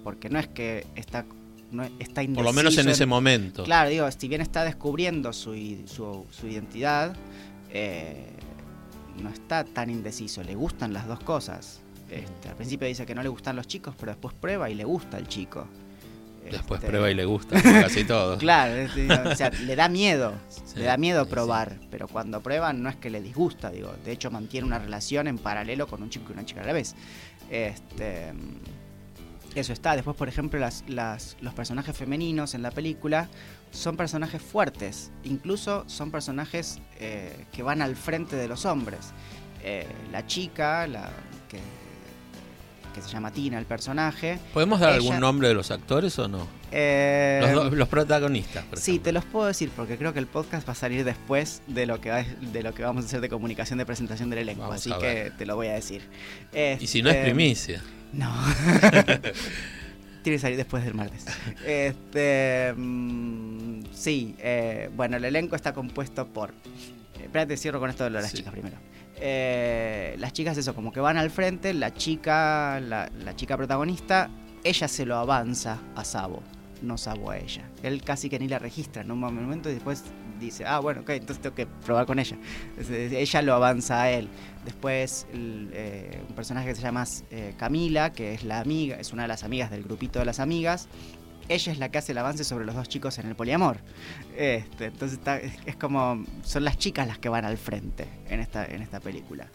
[0.03, 1.25] Porque no es que está,
[1.71, 2.45] no, está indeciso.
[2.45, 3.65] Por lo menos en ese momento.
[3.65, 5.55] Claro, digo, si bien está descubriendo su,
[5.87, 7.17] su, su identidad,
[7.71, 8.27] eh,
[9.21, 10.43] no está tan indeciso.
[10.43, 11.81] Le gustan las dos cosas.
[12.11, 14.85] Este, al principio dice que no le gustan los chicos, pero después prueba y le
[14.85, 15.67] gusta el chico.
[16.51, 18.39] Después Este, prueba y le gusta, casi todo.
[18.39, 18.75] Claro,
[19.31, 22.89] o sea, le da miedo, Sí, le da miedo sí, probar, pero cuando prueban no
[22.89, 26.27] es que le disgusta, digo, de hecho mantiene una relación en paralelo con un chico
[26.31, 26.95] y una chica a la vez.
[27.51, 28.33] Este,
[29.55, 29.95] eso está.
[29.95, 33.29] Después, por ejemplo, las, las- los personajes femeninos en la película
[33.71, 39.13] son personajes fuertes, incluso son personajes eh, que van al frente de los hombres.
[39.63, 41.09] Eh, la chica, la
[41.49, 41.59] que,
[42.95, 44.39] que se llama Tina, el personaje.
[44.55, 46.47] ¿Podemos dar algún Ella- nombre de los actores o no?
[46.73, 48.65] eh, Los, los protagonistas.
[48.65, 49.05] por Sí, ejemplo.
[49.05, 52.01] te los puedo decir porque creo que el podcast va a salir después de lo
[52.01, 54.77] que va- de lo que vamos a hacer de comunicación de presentación del elenco, Vamos
[54.77, 56.03] así que te lo voy a decir.
[56.81, 57.83] Y si no es Este, primicia.
[58.13, 58.33] No.
[60.23, 61.27] Tiene que salir después del martes.
[61.67, 66.51] Este, mm, sí, eh, bueno, el elenco está compuesto por.
[66.51, 68.39] eh, espérate, cierro con esto de las Sí.
[68.39, 68.77] chicas primero.
[69.27, 74.29] Eh, las chicas, eso, como que van al frente, la chica, la, chica protagonista,
[74.63, 76.43] ella se lo avanza a Sabo,
[76.83, 77.63] no Sabo a ella.
[77.83, 80.05] Él casi que ni la registra en un momento y después
[80.39, 82.37] dice, ah, bueno, ok, entonces tengo que probar con ella.
[82.91, 84.29] Ella lo avanza a él.
[84.67, 89.23] Después eh, un personaje que se llama eh, Camila, que es la amiga, es una
[89.23, 90.87] de las amigas del grupito de las amigas.
[91.49, 93.79] Ella es la que hace el avance sobre los dos chicos en el poliamor.
[94.37, 95.19] Este, entonces
[95.67, 99.49] es, como son las chicas las que van al frente en esta en esta película.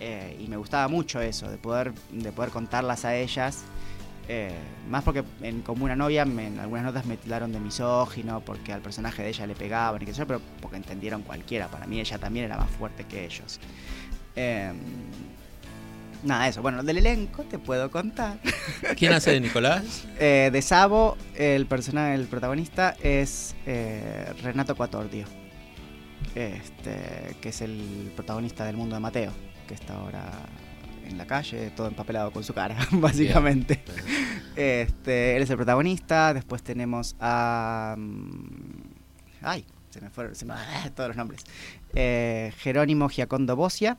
[0.00, 3.64] Eh, y me gustaba mucho eso de poder de poder contarlas a ellas
[4.26, 4.54] Eh,
[4.88, 8.72] más porque en como una novia me- en algunas notas me tildaron de misógino porque
[8.72, 11.68] al personaje de ella le pegaban y qué sé yo, pero porque entendieron cualquiera.
[11.68, 13.60] Para mí ella también era más fuerte que ellos.
[14.34, 14.72] Eh,
[16.24, 16.62] nada, eso.
[16.62, 18.38] Bueno, del elenco te puedo contar.
[18.96, 20.06] ¿Quién hace de Nicolás?
[20.18, 25.26] Eh, de Sabo, el personaje, el protagonista es eh, Renato Cuatordio.
[26.34, 29.32] Este, que es el protagonista del mundo de Mateo,
[29.68, 30.24] que está ahora
[31.06, 33.82] en la calle, todo empapelado con su cara, básicamente.
[34.56, 36.34] Este, él es el protagonista.
[36.34, 37.94] Después tenemos a.
[37.96, 38.82] mm,
[39.42, 40.54] Ay, se me fueron se me-
[40.96, 41.44] todos los nombres.
[41.94, 43.98] Eh, Jerónimo Giacondo Bosia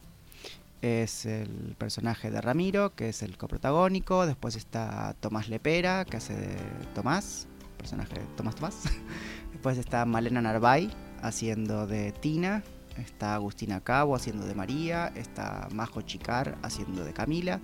[0.86, 4.26] es el personaje de Ramiro, que es el coprotagónico.
[4.28, 6.56] Después está Tomás Lepera, que hace de
[6.94, 8.76] Tomás, personaje de Tomás Tomás.
[9.52, 12.64] Después está Malena Narvay, haciendo de Tina.
[12.98, 15.12] Está Agustina Cabo, haciendo de María.
[15.16, 17.60] Está Majo Chicar, haciendo de Camila.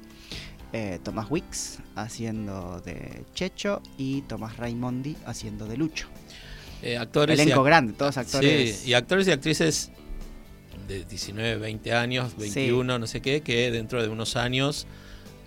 [0.73, 3.81] eh, Tomás Wicks, haciendo de Checho.
[3.97, 6.07] Y Tomás Raimondi, haciendo de Lucho.
[6.81, 8.79] Eh, actores Elenco grande, todos actores.
[8.79, 9.91] Sí, y actores y actrices
[10.87, 14.87] de 19, 20 años, 21, no sé qué, que dentro de unos años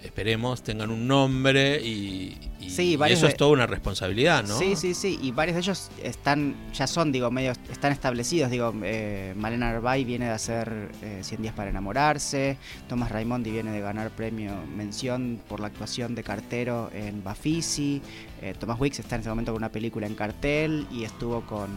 [0.04, 4.44] esperemos tengan un nombre y, y- Sí, y varios eso de- es toda una responsabilidad,
[4.46, 4.58] ¿no?
[4.58, 8.72] Sí, sí, sí, y varios de ellos están, ya son, digo, medio, están establecidos, digo,
[8.82, 12.56] eh, Malena Arbay viene de hacer eh, 100 días para enamorarse,
[12.88, 18.00] Tomás Raimondi viene de ganar premio mención por la actuación de cartero en Bafisi,
[18.40, 21.68] eh, Tomás Wicks está en ese momento con una película en cartel y estuvo con...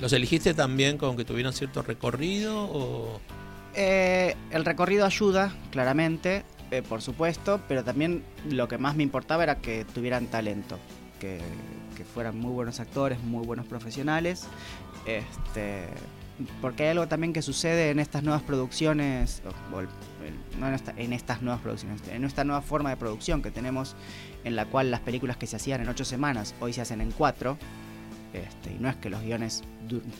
[0.00, 3.20] ¿Los elegiste también con que tuvieran cierto recorrido o...?
[3.74, 9.42] Eh, el recorrido ayuda, claramente, eh, por supuesto, pero también lo que más me importaba
[9.42, 10.78] era que tuvieran talento,
[11.20, 11.38] que,
[12.14, 14.48] fueran muy buenos actores, muy buenos profesionales.
[15.06, 15.84] Este,
[16.60, 19.42] porque hay algo también que sucede en estas nuevas producciones,
[20.58, 23.94] en, esta- estas nuevas producciones, en esta nueva forma de producción que tenemos,
[24.42, 27.12] en la cual las películas que se hacían en ocho semanas hoy se hacen en
[27.12, 27.58] cuatro.
[28.32, 29.62] Este, y no es que los guiones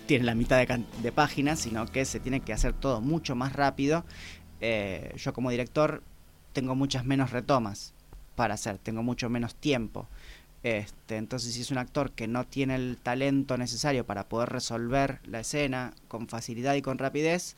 [0.07, 4.05] tienen la mitad de páginas, sino que se tiene que hacer todo mucho más rápido.
[4.61, 6.05] Eh, yo como director
[6.53, 7.93] tengo muchas menos retomas
[8.37, 10.07] para hacer, tengo mucho menos tiempo.
[10.63, 15.19] Este, entonces, si es un actor que no tiene el talento necesario para poder resolver
[15.27, 17.57] la escena con facilidad y con rapidez,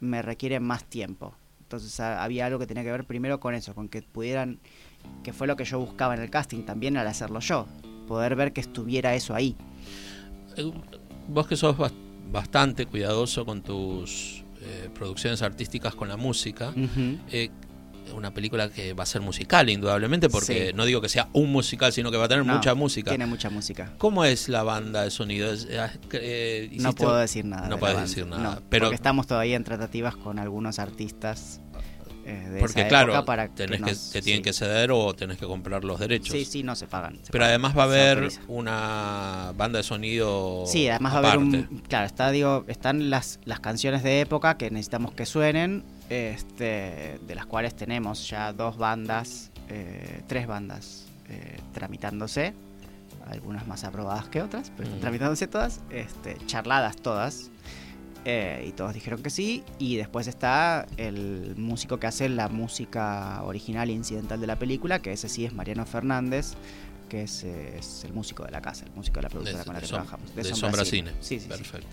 [0.00, 1.34] me requiere más tiempo.
[1.60, 4.58] Entonces, ha- había algo que tenía que ver primero con eso, con que pudieran,
[5.22, 7.66] que fue lo que yo buscaba en el casting también al hacerlo yo,
[8.08, 9.54] poder ver que estuviera eso ahí.
[10.56, 10.72] Eh,
[11.28, 11.92] Vos que sos bas-
[12.30, 16.72] bastante cuidadoso con tus eh, producciones artísticas con la música,
[17.30, 17.50] eh,
[18.14, 20.72] una película que va a ser musical indudablemente, porque Sí.
[20.74, 23.10] no digo que sea un musical, sino que va a tener No, mucha música.
[23.10, 23.92] Tiene mucha música.
[23.98, 25.52] ¿Cómo es la banda de sonido?
[25.52, 27.68] Es- eh, No puedo decir nada.
[27.68, 28.00] No de banda.
[28.02, 28.42] decir nada.
[28.42, 31.60] No, pero porque estamos todavía en tratativas con algunos artistas
[32.28, 34.42] eh, de porque esa claro, época para tenés que, que, nos- te tienen sí.
[34.42, 36.30] que ceder o tenés que comprar los derechos.
[36.32, 37.14] Sí, sí, no se pagan.
[37.22, 40.64] se Pero pagan, además va a haber una banda de sonido.
[40.66, 41.82] Sí, además va a haber un.
[41.88, 47.34] Claro, está, digo, están las, las canciones de época que necesitamos que suenen, este, de
[47.34, 52.54] las cuales tenemos ya dos bandas, eh, tres bandas eh, tramitándose,
[53.28, 55.00] algunas más aprobadas que otras, pero Mm.
[55.00, 57.50] tramitándose todas, este, charladas todas.
[58.28, 59.62] eh, y todos dijeron que sí.
[59.78, 64.98] Y después está el músico que hace la música original e incidental de la película,
[65.00, 66.54] que ese sí es Mariano Fernández,
[67.08, 69.74] que es, es el músico de la casa, el músico de la productora De- con
[69.74, 70.34] la de que Som- trabajamos.
[70.34, 71.12] de Sombra Cine.
[71.20, 71.46] Sí, sí, sí.
[71.48, 71.86] Perfecto.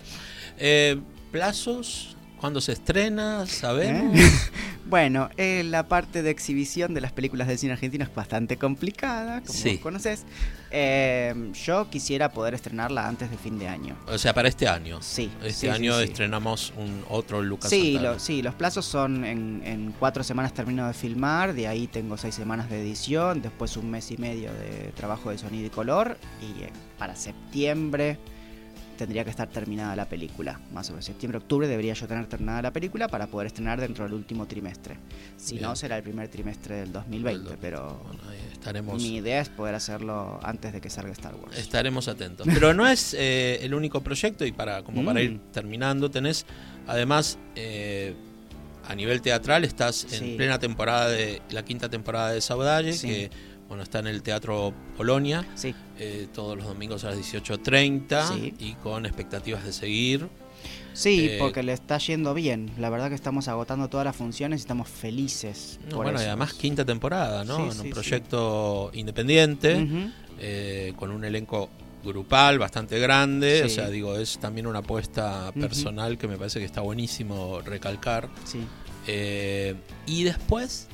[0.58, 1.00] Eh,
[1.30, 2.16] ¿Plazos?
[2.44, 3.46] ¿Cuándo se estrena?
[3.46, 4.14] ¿Sabemos?
[4.20, 4.30] ¿Eh?
[4.86, 9.40] Bueno, eh, la parte de exhibición de las películas del cine argentino es bastante complicada,
[9.40, 9.78] como Sí.
[9.78, 10.26] conoces.
[10.70, 13.96] Eh, yo quisiera poder estrenarla antes de fin de año.
[14.06, 15.00] O sea, para este año.
[15.00, 15.30] Sí.
[15.38, 16.04] Este sí, año sí.
[16.04, 20.86] estrenamos un otro Lucas Sí, lo- sí, los plazos son en, en cuatro semanas termino
[20.86, 24.92] de filmar, de ahí tengo seis semanas de edición, después un mes y medio de
[24.94, 28.18] trabajo de sonido y color, y eh, para septiembre
[28.94, 30.60] tendría que estar terminada la película.
[30.72, 34.04] Más o menos septiembre, octubre debería yo tener terminada la película para poder estrenar dentro
[34.04, 34.96] del último trimestre.
[35.36, 35.64] Si Bien.
[35.66, 39.48] no, será el primer trimestre del 2020, Del- pero Bueno, ahí estaremos, mi idea es
[39.48, 41.58] poder hacerlo antes de que salga Star Wars.
[41.58, 42.46] estaremos atentos.
[42.52, 45.22] Pero no es eh, el único proyecto y para como para Mm.
[45.24, 46.46] ir terminando tenés
[46.86, 48.14] además eh,
[48.86, 50.34] a nivel teatral estás en Sí.
[50.36, 53.06] plena temporada de la quinta temporada de Saudalle Sí.
[53.08, 53.30] que
[53.74, 58.54] bueno está en el Teatro Polonia Sí, eh, todos los domingos a las 18.30 Sí.
[58.60, 60.28] y con expectativas de seguir.
[60.92, 62.70] sí, Eh, porque le está yendo bien.
[62.78, 65.80] La verdad que estamos agotando todas las funciones y estamos felices.
[65.90, 67.56] No, por bueno, y además quinta temporada, ¿no?
[67.72, 69.88] Sí, en un proyecto independiente,
[70.38, 71.68] eh, con un elenco
[72.04, 76.64] grupal bastante grande, o sea, digo, es también una apuesta personal que me parece que
[76.66, 78.28] está buenísimo recalcar.
[78.44, 78.60] Sí.
[80.06, 80.86] Y después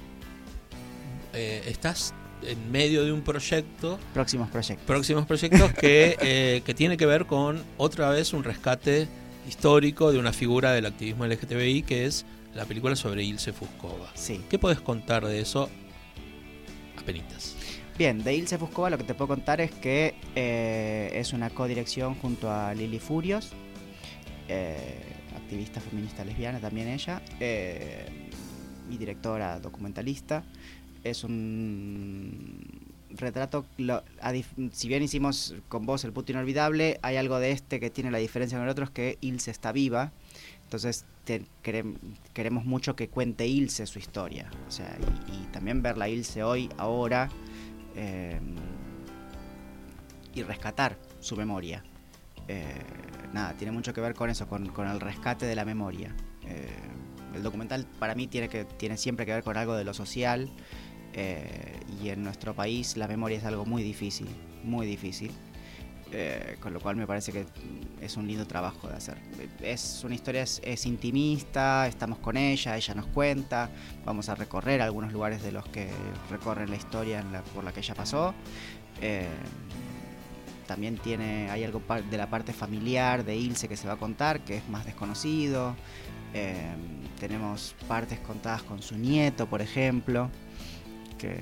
[1.32, 2.12] eh, estás
[2.44, 4.86] en medio de un proyecto, Próximos proyectos.
[4.86, 9.08] próximos proyectos, que, eh, que tiene que ver con otra vez un rescate
[9.48, 12.24] histórico de una figura del activismo LGTBI, que es
[12.54, 14.10] la película sobre Ilse Fuscova.
[14.14, 14.40] Sí.
[14.48, 15.68] ¿Qué podés contar de eso?
[16.98, 17.56] Apenitas.
[17.98, 22.14] Bien, de Ilse Fuscova lo que te puedo contar es que eh, es una codirección
[22.14, 23.50] junto a Lili Furios,
[24.48, 25.02] eh,
[25.36, 28.06] activista feminista lesbiana también ella, eh,
[28.90, 30.42] y directora documentalista.
[31.02, 33.64] Es un retrato,
[34.72, 38.18] si bien hicimos con vos el puto inolvidable, hay algo de este que tiene la
[38.18, 40.12] diferencia con el otro, que Ilse está viva.
[40.64, 41.96] Entonces te- querem-
[42.32, 44.50] queremos mucho que cuente Ilse su historia.
[44.68, 44.96] O sea,
[45.28, 47.28] y, y también verla Ilse hoy, ahora,
[47.96, 48.38] eh,
[50.34, 51.82] y rescatar su memoria.
[52.46, 52.64] Eh,
[53.32, 56.14] nada, tiene mucho que ver con eso, con, con el rescate de la memoria.
[56.46, 56.68] Eh,
[57.34, 60.50] el documental para mí tiene, que, tiene siempre que ver con algo de lo social
[61.14, 64.28] eh, y en nuestro país la memoria es algo muy difícil,
[64.64, 65.32] muy difícil.
[66.12, 67.46] Eh, con lo cual me parece que
[68.00, 69.16] es un lindo trabajo de hacer.
[69.62, 73.70] Es una historia, es, intimista, estamos con ella, ella nos cuenta,
[74.04, 75.88] vamos a recorrer algunos lugares de los que
[76.28, 78.34] recorren la historia por la que ella pasó.
[79.00, 79.28] Eh,
[80.66, 84.40] también tiene, hay algo de la parte familiar de Ilse que se va a contar,
[84.40, 85.76] que es más desconocido.
[86.34, 86.74] Eh,
[87.18, 90.30] tenemos partes contadas con su nieto, por ejemplo,
[91.20, 91.36] que,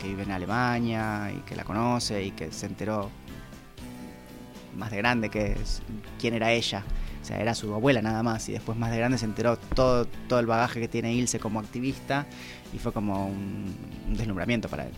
[0.00, 3.10] que vive en Alemania y que la conoce y que se enteró
[4.76, 5.82] más de grande que es-
[6.20, 6.84] quién era ella.
[7.20, 10.06] O sea, era su abuela nada más y después más de grande se enteró todo,
[10.28, 12.26] todo el bagaje que tiene Ilse como activista
[12.72, 13.74] y fue como un,
[14.08, 14.92] un deslumbramiento para él.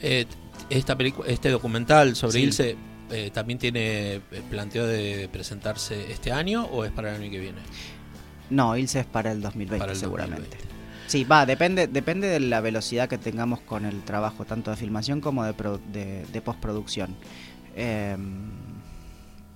[0.00, 0.26] Eh,
[0.68, 2.40] esta película, este documental sobre Sí.
[2.42, 2.76] Ilse
[3.10, 7.38] eh, también tiene eh, planteo de presentarse este año o es para el año que
[7.38, 7.58] viene.
[8.50, 10.42] No, Ilse es para el 2020 Para el seguramente.
[10.56, 10.73] 2020.
[11.06, 15.20] Sí, va, depende, depende de la velocidad que tengamos con el trabajo, tanto de filmación
[15.20, 17.18] como de, pro- de, postproducción.
[17.74, 18.16] Eh,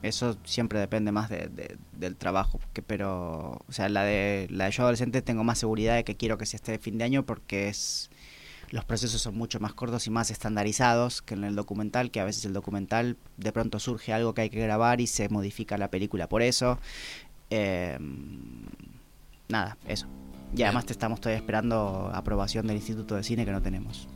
[0.02, 4.70] eso siempre depende más de- de- del trabajo, pero, o sea, la de, la de
[4.70, 7.68] yo adolescente tengo más seguridad de que quiero que sea este fin de año porque
[7.68, 8.10] es
[8.70, 12.24] los procesos son mucho más cortos y más estandarizados que en el documental, que a
[12.24, 15.90] veces el documental de pronto surge algo que hay que grabar y se modifica la
[15.90, 16.78] película por eso.
[17.50, 17.98] Eh,
[19.48, 20.06] nada, eso.
[20.56, 24.08] Y además te estamos todavía esperando aprobación del Instituto de Cine que no tenemos.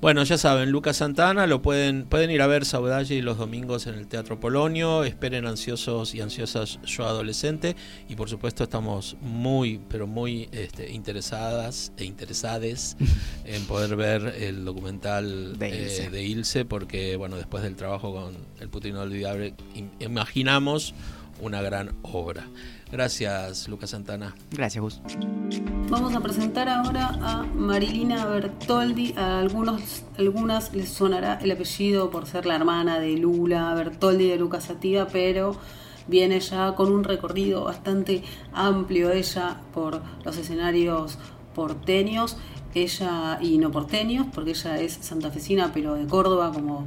[0.00, 3.94] Bueno, ya saben, Lucas Santana lo pueden pueden ir a ver Saudade los domingos en
[3.96, 5.02] el Teatro Polonio.
[5.02, 7.74] Esperen ansiosos y ansiosas yo adolescente
[8.08, 12.96] y por supuesto estamos muy pero muy este, interesadas e interesades
[13.44, 16.10] en poder ver el documental De eh, Ilse.
[16.10, 20.94] de Ilse porque bueno después del trabajo con el Putin inolvidable im- imaginamos
[21.40, 22.46] una gran obra.
[22.90, 24.34] Gracias, Lucas Santana.
[24.50, 25.00] Gracias, Gus.
[25.90, 29.14] Vamos a presentar ahora a Marilina Bertoldi.
[29.16, 34.38] A algunos, algunas les sonará el apellido por ser la hermana de Lula Bertoldi de
[34.38, 35.56] Lucas Sativa, pero
[36.06, 38.22] viene ya con un recorrido bastante
[38.52, 41.18] amplio ella por los escenarios
[41.54, 42.36] porteños,
[42.74, 46.86] ella y no porteños, porque ella es santafesina, pero de Córdoba como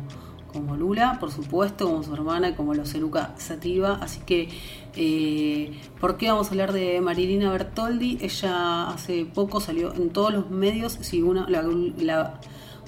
[0.51, 3.99] como Lula, por supuesto, como su hermana y como los Eruca Sativa.
[4.01, 4.49] Así que,
[4.95, 8.17] eh, ¿por qué vamos a hablar de Marilina Bertoldi?
[8.21, 11.61] Ella hace poco salió en todos los medios, si uno la,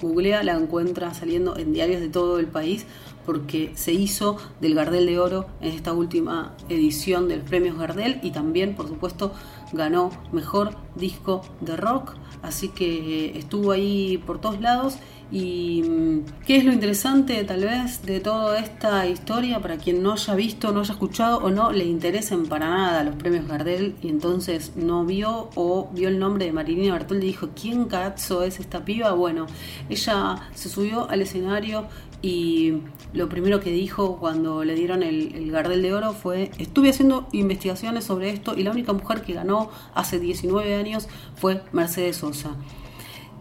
[0.01, 2.85] googlea, la encuentra saliendo en diarios de todo el país,
[3.25, 8.19] porque se hizo del Gardel de Oro en esta última edición de los premios Gardel
[8.21, 9.31] y también, por supuesto,
[9.71, 12.15] ganó mejor disco de rock.
[12.41, 14.97] Así que estuvo ahí por todos lados.
[15.33, 20.13] ¿Y mm, qué es lo interesante tal vez de toda esta historia para quien no
[20.13, 24.09] haya visto, no haya escuchado o no le interesen para nada los premios Gardel y
[24.09, 28.59] entonces no vio o vio el nombre de Marilina Bertoldi y dijo, ¿quién carazo es
[28.59, 29.13] esta piba?
[29.13, 29.47] Bueno,
[29.89, 31.87] ella se subió al escenario
[32.21, 32.75] y
[33.13, 38.03] lo primero que dijo cuando le dieron el Gardel de Oro fue, estuve haciendo investigaciones
[38.03, 42.55] sobre esto y la única mujer que ganó hace 19 años fue Mercedes Sosa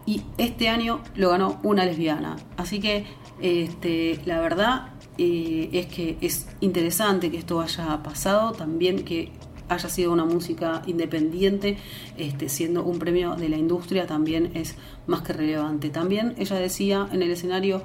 [0.05, 2.35] y este año lo ganó una lesbiana.
[2.57, 3.05] Así que
[3.41, 9.31] este, la verdad eh, es que es interesante que esto haya pasado, también que
[9.69, 11.77] haya sido una música independiente,
[12.17, 14.75] este, siendo un premio de la industria también es
[15.07, 15.89] más que relevante.
[15.89, 17.81] También ella decía en el escenario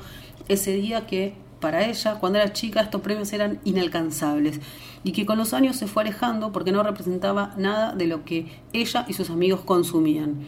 [0.49, 4.61] ese día que para ella, cuando era chica, estos premios eran inalcanzables
[5.03, 8.47] y que con los años se fue alejando porque no representaba nada de lo que
[8.73, 10.47] ella y sus amigos consumían.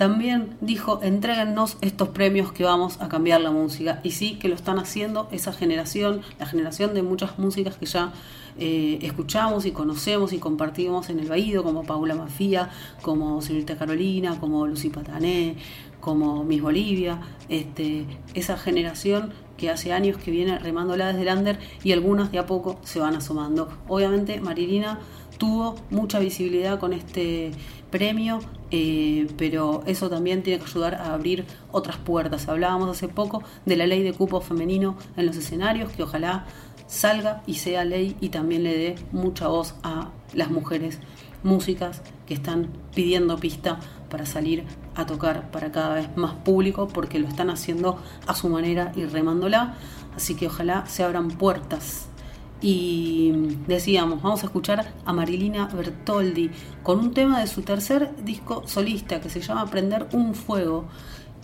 [0.00, 4.00] También dijo, entréguennos estos premios que vamos a cambiar la música.
[4.02, 8.10] Y sí que lo están haciendo esa generación, la generación de muchas músicas que ya
[8.58, 12.70] eh, escuchamos y conocemos y compartimos en el Baído, como Paula Mafía,
[13.02, 15.56] como Señorita Carolina, como Lucy Patané,
[16.00, 17.20] como Miss Bolivia,
[17.50, 22.46] este, esa generación que hace años que viene remándola desde el y algunas de a
[22.46, 23.68] poco se van asomando.
[23.86, 24.98] Obviamente Marilina
[25.40, 27.50] tuvo mucha visibilidad con este
[27.90, 32.46] premio, eh, pero eso también tiene que ayudar a abrir otras puertas.
[32.46, 36.44] Hablábamos hace poco de la ley de cupo femenino en los escenarios, que ojalá
[36.86, 40.98] salga y sea ley y también le dé mucha voz a las mujeres
[41.42, 43.80] músicas que están pidiendo pista
[44.10, 44.64] para salir
[44.94, 49.06] a tocar para cada vez más público porque lo están haciendo a su manera y
[49.06, 49.76] remándola.
[50.14, 52.09] Así que ojalá se abran puertas.
[52.62, 53.32] Y
[53.66, 56.50] decíamos, vamos a escuchar a Marilina Bertoldi
[56.82, 60.86] con un tema de su tercer disco solista que se llama Prender un Fuego.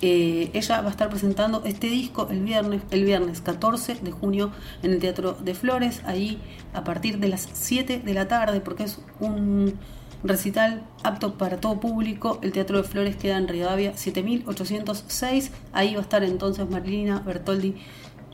[0.02, 4.50] Eh, ella va a estar presentando este disco el viernes, el viernes 14 de junio
[4.82, 6.38] en el Teatro de Flores, ahí
[6.74, 9.74] a partir de las 7 de la tarde, porque es un
[10.22, 12.38] recital apto para todo público.
[12.42, 15.52] El Teatro de Flores queda en Rivadavia 7806.
[15.72, 17.76] Ahí va a estar entonces Marilina Bertoldi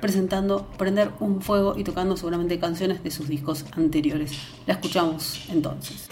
[0.03, 4.33] presentando Prender un Fuego y tocando seguramente canciones de sus discos anteriores.
[4.67, 6.09] La escuchamos entonces.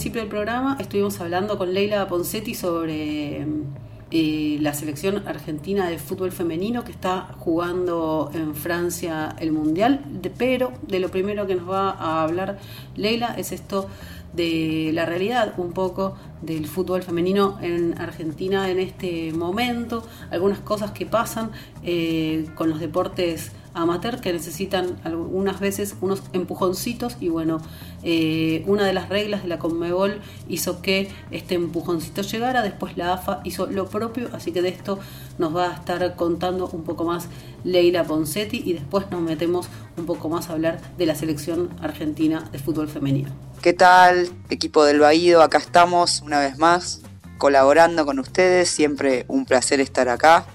[0.00, 3.46] Principio del programa, estuvimos hablando con Leila Poncetti sobre
[4.10, 10.02] eh, la selección argentina de fútbol femenino que está jugando en Francia el Mundial,
[10.38, 12.56] pero de lo primero que nos va a hablar
[12.96, 13.88] Leila es esto
[14.32, 20.92] de la realidad un poco del fútbol femenino en Argentina en este momento, algunas cosas
[20.92, 21.50] que pasan
[21.82, 27.60] eh, con los deportes amateur que necesitan algunas veces unos empujoncitos y bueno,
[28.02, 33.14] eh, una de las reglas de la Conmebol hizo que este empujoncito llegara, después la
[33.14, 34.98] AFA hizo lo propio, así que de esto
[35.38, 37.26] nos va a estar contando un poco más
[37.64, 42.48] Leila Poncetti y después nos metemos un poco más a hablar de la selección argentina
[42.52, 43.30] de fútbol femenino.
[43.62, 45.42] ¿Qué tal, equipo del Baído?
[45.42, 47.02] Acá estamos una vez más
[47.40, 50.46] colaborando con ustedes, siempre un placer estar acá.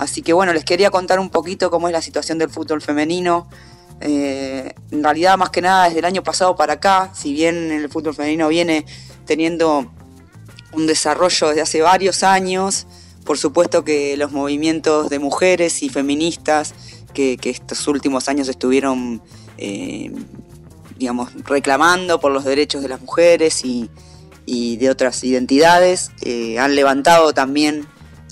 [0.00, 3.46] Así que bueno, les quería contar un poquito cómo es la situación del fútbol femenino.
[4.00, 7.90] Eh, en realidad, más que nada, desde el año pasado para acá, si bien el
[7.90, 8.86] fútbol femenino viene
[9.26, 9.92] teniendo
[10.72, 12.86] un desarrollo desde hace varios años,
[13.26, 16.72] por supuesto que los movimientos de mujeres y feministas
[17.12, 19.20] que, estos últimos años estuvieron,
[19.58, 20.10] eh,
[20.96, 23.90] digamos, reclamando por los derechos de las mujeres y,
[24.46, 27.86] y de otras identidades, eh, han levantado también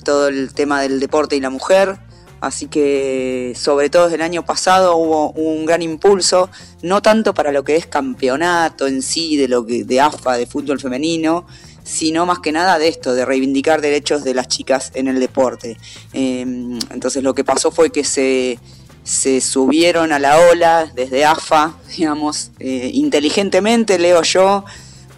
[0.09, 1.99] todo el tema del deporte y la mujer.
[2.41, 6.49] Así que sobre todo desde el año pasado hubo un gran impulso,
[6.81, 10.47] no tanto para lo que es campeonato en sí, de lo que, de AFA, de
[10.47, 11.47] fútbol femenino,
[11.85, 15.77] sino más que nada de esto, de reivindicar derechos de las chicas en el deporte.
[16.15, 18.59] Eh, entonces lo que pasó fue que se,
[19.03, 24.65] se subieron a la ola desde AFA, digamos, eh, inteligentemente, leo yo,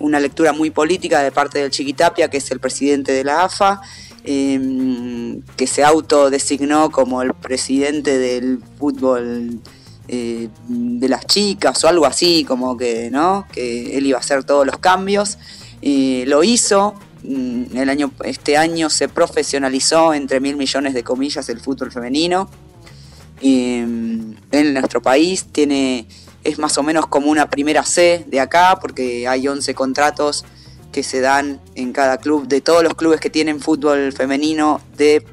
[0.00, 3.82] una lectura muy política de parte del Chiquitapia, que es el presidente de la AFA,
[4.24, 9.60] eh, que se autodesignó como el presidente del fútbol
[10.12, 13.46] eh, de las chicas o algo así, como que, ¿no?
[13.52, 15.38] Que él iba a hacer todos los cambios.
[15.82, 21.48] Eh, lo hizo, mm, el año, este año se profesionalizó entre mil millones de comillas
[21.48, 22.50] el fútbol femenino.
[23.40, 23.86] Eh,
[24.50, 26.08] en nuestro país tiene,
[26.42, 30.44] es más o menos como una primera C de acá, porque hay 11 contratos
[30.92, 35.24] que se dan en cada club, de todos los clubes que tienen fútbol femenino de,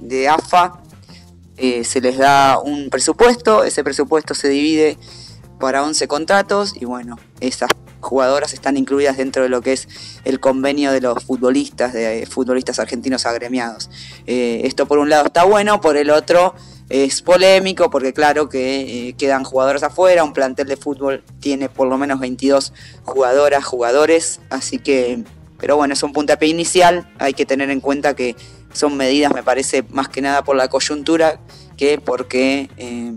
[0.00, 0.80] de AFA,
[1.56, 4.98] eh, se les da un presupuesto, ese presupuesto se divide
[5.60, 9.88] para 11 contratos y bueno, esas jugadoras están incluidas dentro de lo que es
[10.24, 13.88] el convenio de los futbolistas, de futbolistas argentinos agremiados.
[14.26, 16.54] Eh, esto por un lado está bueno, por el otro
[16.88, 21.88] es polémico porque claro que eh, quedan jugadoras afuera, un plantel de fútbol tiene por
[21.88, 22.72] lo menos 22
[23.04, 25.24] jugadoras, jugadores, así que,
[25.58, 28.36] pero bueno, es un puntapié inicial, hay que tener en cuenta que
[28.72, 31.40] son medidas, me parece, más que nada por la coyuntura
[31.76, 33.12] que porque eh,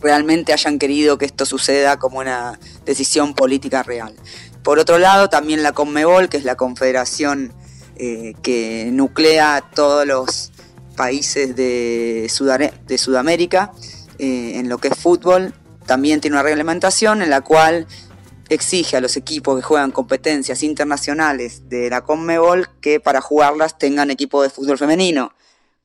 [0.00, 4.14] realmente hayan querido que esto suceda como una decisión política real.
[4.62, 7.52] Por otro lado, también la Conmebol, que es la confederación
[7.96, 10.51] eh, que nuclea todos los
[10.92, 13.72] países de, Sudamérica
[14.18, 15.54] eh, en lo que es fútbol,
[15.86, 17.86] también tiene una reglamentación en la cual
[18.48, 24.10] exige a los equipos que juegan competencias internacionales de la Conmebol que para jugarlas tengan
[24.10, 25.34] equipo de fútbol femenino.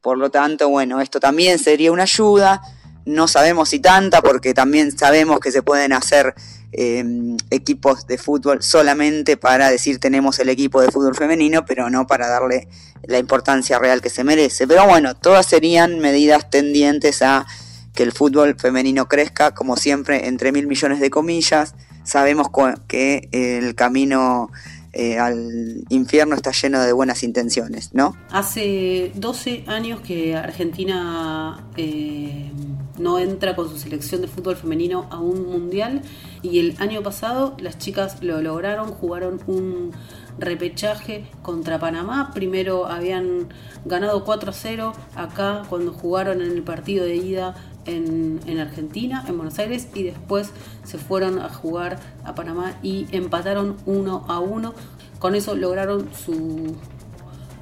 [0.01, 2.61] Por lo tanto, bueno, esto también sería una ayuda.
[3.05, 6.35] No sabemos si tanta, porque también sabemos que se pueden hacer
[6.73, 7.03] eh,
[7.49, 12.27] equipos de fútbol solamente para decir tenemos el equipo de fútbol femenino, pero no para
[12.27, 12.67] darle
[13.03, 14.67] la importancia real que se merece.
[14.67, 17.45] Pero bueno, todas serían medidas tendientes a
[17.93, 21.73] que el fútbol femenino crezca, como siempre, entre mil millones de comillas.
[22.03, 22.47] Sabemos
[22.87, 24.51] que el camino
[24.93, 28.15] eh, al infierno está lleno de buenas intenciones, ¿no?
[28.31, 32.51] Hace 12 años que Argentina eh,
[32.97, 36.01] no entra con su selección de fútbol femenino a un mundial
[36.41, 39.91] y el año pasado las chicas lo lograron, jugaron un
[40.39, 42.31] repechaje contra Panamá.
[42.33, 43.49] Primero habían
[43.85, 47.55] ganado 4-0 acá cuando jugaron en el partido de ida
[47.87, 50.51] en, en Argentina, en Buenos Aires, y después
[50.83, 54.73] se fueron a jugar a Panamá y empataron 1 a 1.
[55.19, 56.75] Con eso lograron su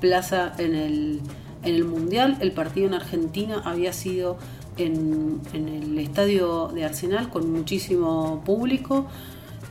[0.01, 1.21] plaza en el,
[1.63, 2.37] en el Mundial.
[2.41, 4.37] El partido en Argentina había sido
[4.77, 9.07] en, en el estadio de Arsenal con muchísimo público.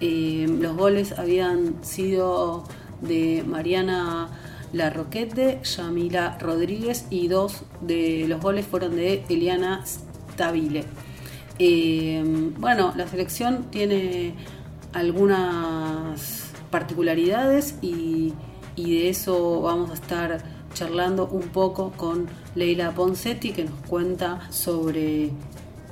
[0.01, 2.65] Eh, los goles habían sido
[3.01, 4.29] de Mariana
[4.73, 9.85] Larroquete, Yamila Rodríguez y dos de los goles fueron de Eliana
[10.35, 10.85] Stabile.
[11.59, 12.22] Eh,
[12.59, 14.35] bueno, la selección tiene
[14.93, 18.35] algunas particularidades y,
[18.76, 20.43] y de eso vamos a estar
[20.74, 25.30] charlando un poco con Leila Poncetti que nos cuenta sobre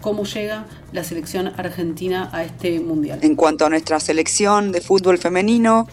[0.01, 3.20] cómo llega la selección argentina a este mundial.
[3.22, 5.86] En cuanto a nuestra selección de fútbol femenino,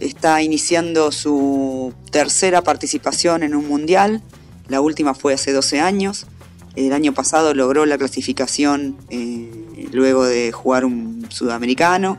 [0.00, 4.22] está iniciando su tercera participación en un mundial.
[4.68, 6.26] La última fue hace 12 años.
[6.74, 12.18] El año pasado logró la clasificación eh, luego de jugar un sudamericano.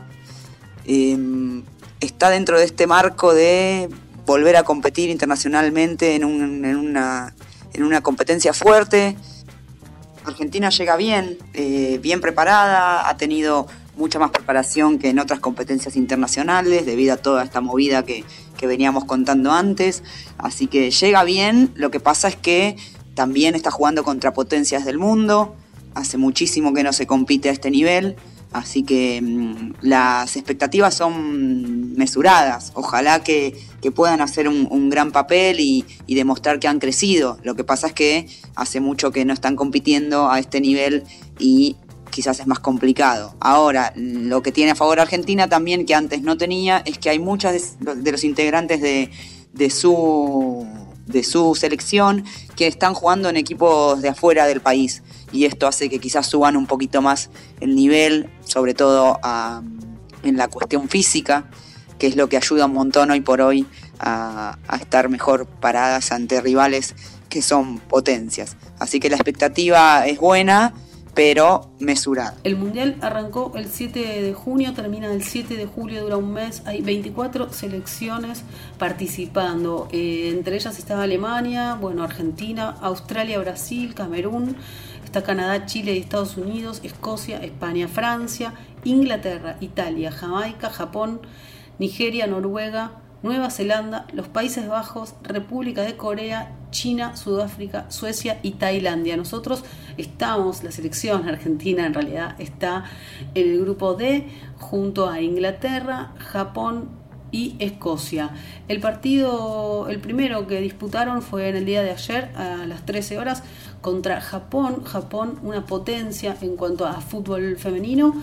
[0.86, 1.62] Eh,
[2.00, 3.88] está dentro de este marco de
[4.26, 7.34] volver a competir internacionalmente en, un- en una,
[7.72, 9.16] en una competencia fuerte.
[10.24, 15.96] Argentina llega bien, eh, bien preparada, ha tenido mucha más preparación que en otras competencias
[15.96, 18.24] internacionales debido a toda esta movida que,
[18.56, 20.02] que veníamos contando antes.
[20.38, 22.76] Así que llega bien, lo que pasa es que
[23.14, 25.54] también está jugando contra potencias del mundo,
[25.94, 28.16] hace muchísimo que no se compite a este nivel,
[28.54, 32.70] Así que mm, las expectativas son mesuradas.
[32.74, 37.36] Ojalá que, que puedan hacer un, gran papel y, demostrar que han crecido.
[37.42, 41.02] Lo que pasa es que hace mucho que no están compitiendo a este nivel
[41.40, 41.76] y
[42.10, 43.34] quizás es más complicado.
[43.40, 47.18] Ahora, lo que tiene a favor Argentina también, que antes no tenía, es que hay
[47.18, 49.10] muchas de los integrantes de,
[49.52, 50.64] de su
[51.06, 52.24] de su selección
[52.56, 55.02] que están jugando en equipos de afuera del país
[55.32, 57.30] y esto hace que quizás suban un poquito más
[57.60, 59.62] el nivel, sobre todo a,
[60.22, 61.50] en la cuestión física,
[61.98, 63.66] que es lo que ayuda un montón hoy por hoy
[63.98, 66.94] a, a estar mejor paradas ante rivales
[67.28, 68.56] que son potencias.
[68.78, 70.72] Así que la expectativa es buena,
[71.14, 72.36] pero mesurada.
[72.44, 76.62] El Mundial arrancó el 7 de junio, termina el 7 de julio, dura un mes.
[76.66, 78.42] Hay 24 selecciones
[78.78, 79.88] participando.
[79.92, 84.56] Eh, entre ellas estaba Alemania, bueno, Argentina, Australia, Brasil, Camerún.
[85.04, 91.20] Está Canadá, Chile y Estados Unidos, Escocia, España, Francia, Inglaterra, Italia, Jamaica, Japón,
[91.78, 99.16] Nigeria, Noruega, Nueva Zelanda, los Países Bajos, República de Corea, China, Sudáfrica, Suecia y Tailandia.
[99.16, 99.64] Nosotros
[99.96, 102.84] estamos, la selección argentina en realidad está
[103.34, 106.90] en el grupo D junto a Inglaterra, Japón
[107.32, 108.28] y Escocia.
[108.68, 113.16] El partido, el primero que disputaron fue en el día de ayer a las 13
[113.16, 113.42] horas
[113.80, 114.84] contra Japón.
[114.84, 118.22] Japón, una potencia en cuanto a fútbol femenino.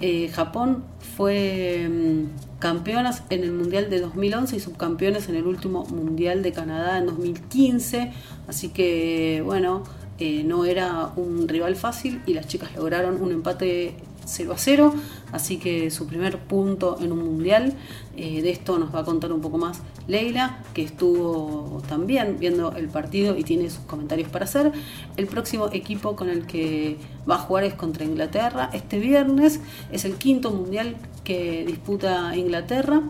[0.00, 0.82] Eh, Japón
[1.16, 6.52] fue mm, campeonas en el Mundial de 2011 y subcampeones en el último Mundial de
[6.52, 8.12] Canadá en 2015.
[8.48, 9.82] Así que, bueno,
[10.18, 13.94] eh, no era un rival fácil y las chicas lograron un empate
[14.24, 14.94] 0 a 0,
[15.32, 17.74] así que su primer punto en un mundial.
[18.16, 22.72] Eh, de esto nos va a contar un poco más Leila, que estuvo también viendo
[22.72, 24.72] el partido y tiene sus comentarios para hacer.
[25.16, 26.98] El próximo equipo con el que
[27.28, 28.70] va a jugar es contra Inglaterra.
[28.72, 29.60] Este viernes
[29.90, 33.02] es el quinto mundial que disputa Inglaterra.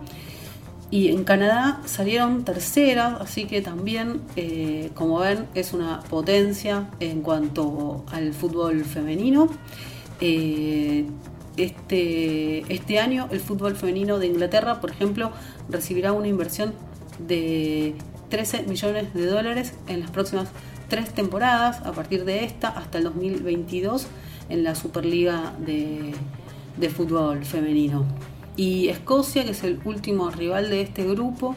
[0.93, 7.21] Y en Canadá salieron terceras, así que también, eh, como ven, es una potencia en
[7.21, 9.49] cuanto al fútbol femenino.
[10.21, 11.05] Eh,
[11.57, 15.31] este, este año el fútbol femenino de Inglaterra, por ejemplo,
[15.69, 16.73] recibirá una inversión
[17.19, 17.95] de
[18.29, 20.49] 13 millones de dólares en las próximas
[20.87, 24.07] tres temporadas, a partir de esta hasta el 2022,
[24.49, 26.13] en la Superliga de,
[26.77, 28.05] de fútbol femenino.
[28.55, 31.55] Y Escocia, que es el último rival de este grupo,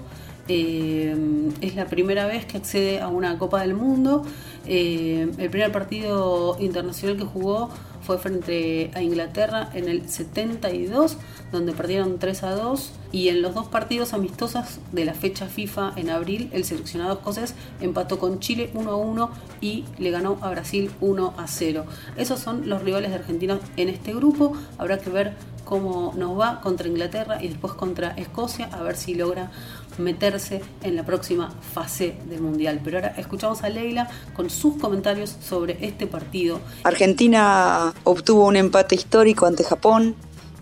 [0.49, 1.17] eh,
[1.61, 4.23] es la primera vez que accede a una Copa del Mundo.
[4.67, 7.71] Eh, el primer partido internacional que jugó
[8.07, 11.17] fue frente a Inglaterra en el 72,
[11.51, 12.93] donde perdieron 3 a 2.
[13.11, 17.55] Y en los dos partidos amistosos de la fecha FIFA en abril, el seleccionado escocés
[17.81, 19.31] empató con Chile 1 a 1
[19.61, 21.85] y le ganó a Brasil 1 a 0.
[22.17, 24.53] Esos son los rivales de Argentina en este grupo.
[24.79, 25.35] Habrá que ver
[25.65, 29.51] cómo nos va contra Inglaterra y después contra Escocia, a ver si logra
[29.99, 32.81] meterse en la próxima fase del Mundial.
[32.85, 36.61] Pero ahora escuchamos a Leila con sus comentarios sobre este partido.
[36.85, 40.15] Argentina obtuvo un empate histórico ante Japón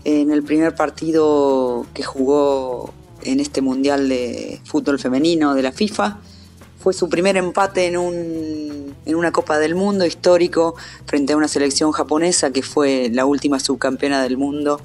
[0.03, 6.19] en el primer partido que jugó en este Mundial de Fútbol Femenino de la FIFA.
[6.79, 10.75] Fue su primer empate en, un, en una Copa del Mundo histórico
[11.05, 14.79] frente a una selección japonesa que fue la última subcampeona del mundo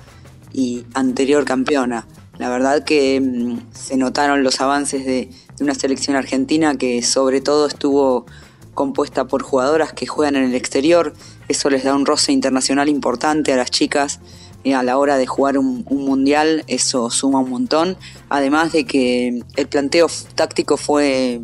[0.52, 2.06] y anterior campeona.
[2.40, 5.28] La verdad que mmm, se notaron los avances de,
[5.60, 8.24] una selección argentina que sobre todo estuvo
[8.72, 11.12] compuesta por jugadoras que juegan en el exterior.
[11.48, 14.20] Eso les da un roce internacional importante a las chicas
[14.64, 16.64] eh, a la hora de jugar un, un, mundial.
[16.66, 17.98] Eso suma un montón.
[18.30, 21.42] Además de que el planteo táctico fue,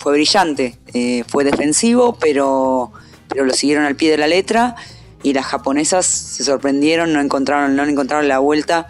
[0.00, 0.76] fue brillante.
[0.92, 2.90] Eh, fue defensivo, pero,
[3.28, 4.74] pero lo siguieron al pie de la letra.
[5.22, 8.88] Y las japonesas se sorprendieron, no encontraron, no encontraron la vuelta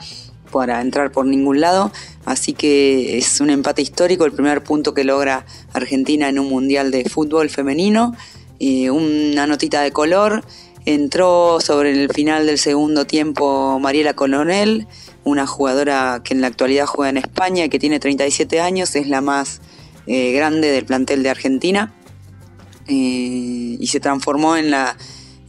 [0.52, 1.90] para entrar por ningún lado.
[2.24, 6.92] Así que es un empate histórico, el primer punto que logra Argentina en un mundial
[6.92, 8.14] de fútbol femenino.
[8.60, 10.44] Una notita de color.
[10.84, 14.88] Entró sobre el final del segundo tiempo Mariela Colonel,
[15.22, 19.20] una jugadora que en la actualidad juega en España que tiene 37 años, es la
[19.20, 19.60] más
[20.08, 21.94] eh, grande del plantel de Argentina.
[22.88, 24.96] Eh, y se transformó en la,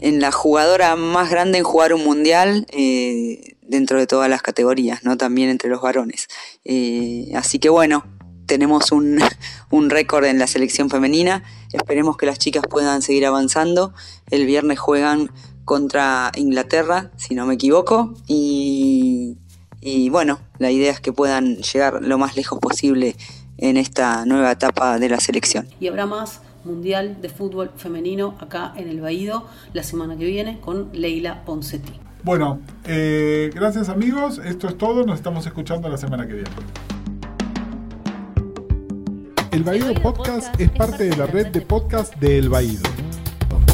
[0.01, 5.03] en la jugadora más grande en jugar un mundial eh, dentro de todas las categorías,
[5.03, 5.17] ¿no?
[5.17, 6.27] También entre los varones.
[6.65, 8.05] Eh, así que bueno,
[8.45, 9.19] tenemos un,
[9.69, 11.43] un récord en la selección femenina.
[11.71, 13.93] Esperemos que las chicas puedan seguir avanzando.
[14.29, 15.31] El viernes juegan
[15.65, 18.13] contra Inglaterra, si no me equivoco.
[18.27, 19.37] Y,
[19.81, 23.15] y bueno, la idea es que puedan llegar lo más lejos posible
[23.57, 25.67] en esta nueva etapa de la selección.
[25.79, 30.59] Y habrá más Mundial de Fútbol Femenino acá en el Baído la semana que viene
[30.61, 32.02] con Leila Poncetti.
[32.23, 34.39] Bueno, eh, gracias amigos.
[34.43, 35.05] Esto es todo.
[35.05, 36.49] Nos estamos escuchando la semana que viene.
[39.51, 42.81] El Baído Podcast es parte de la red de podcast de El Baído.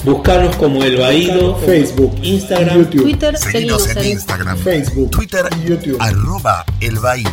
[0.03, 5.97] Buscarnos como El Baído, Facebook, Instagram, YouTube, Twitter, seguimos en Instagram, Facebook, Twitter, y YouTube.
[5.99, 7.29] arroba El Baído.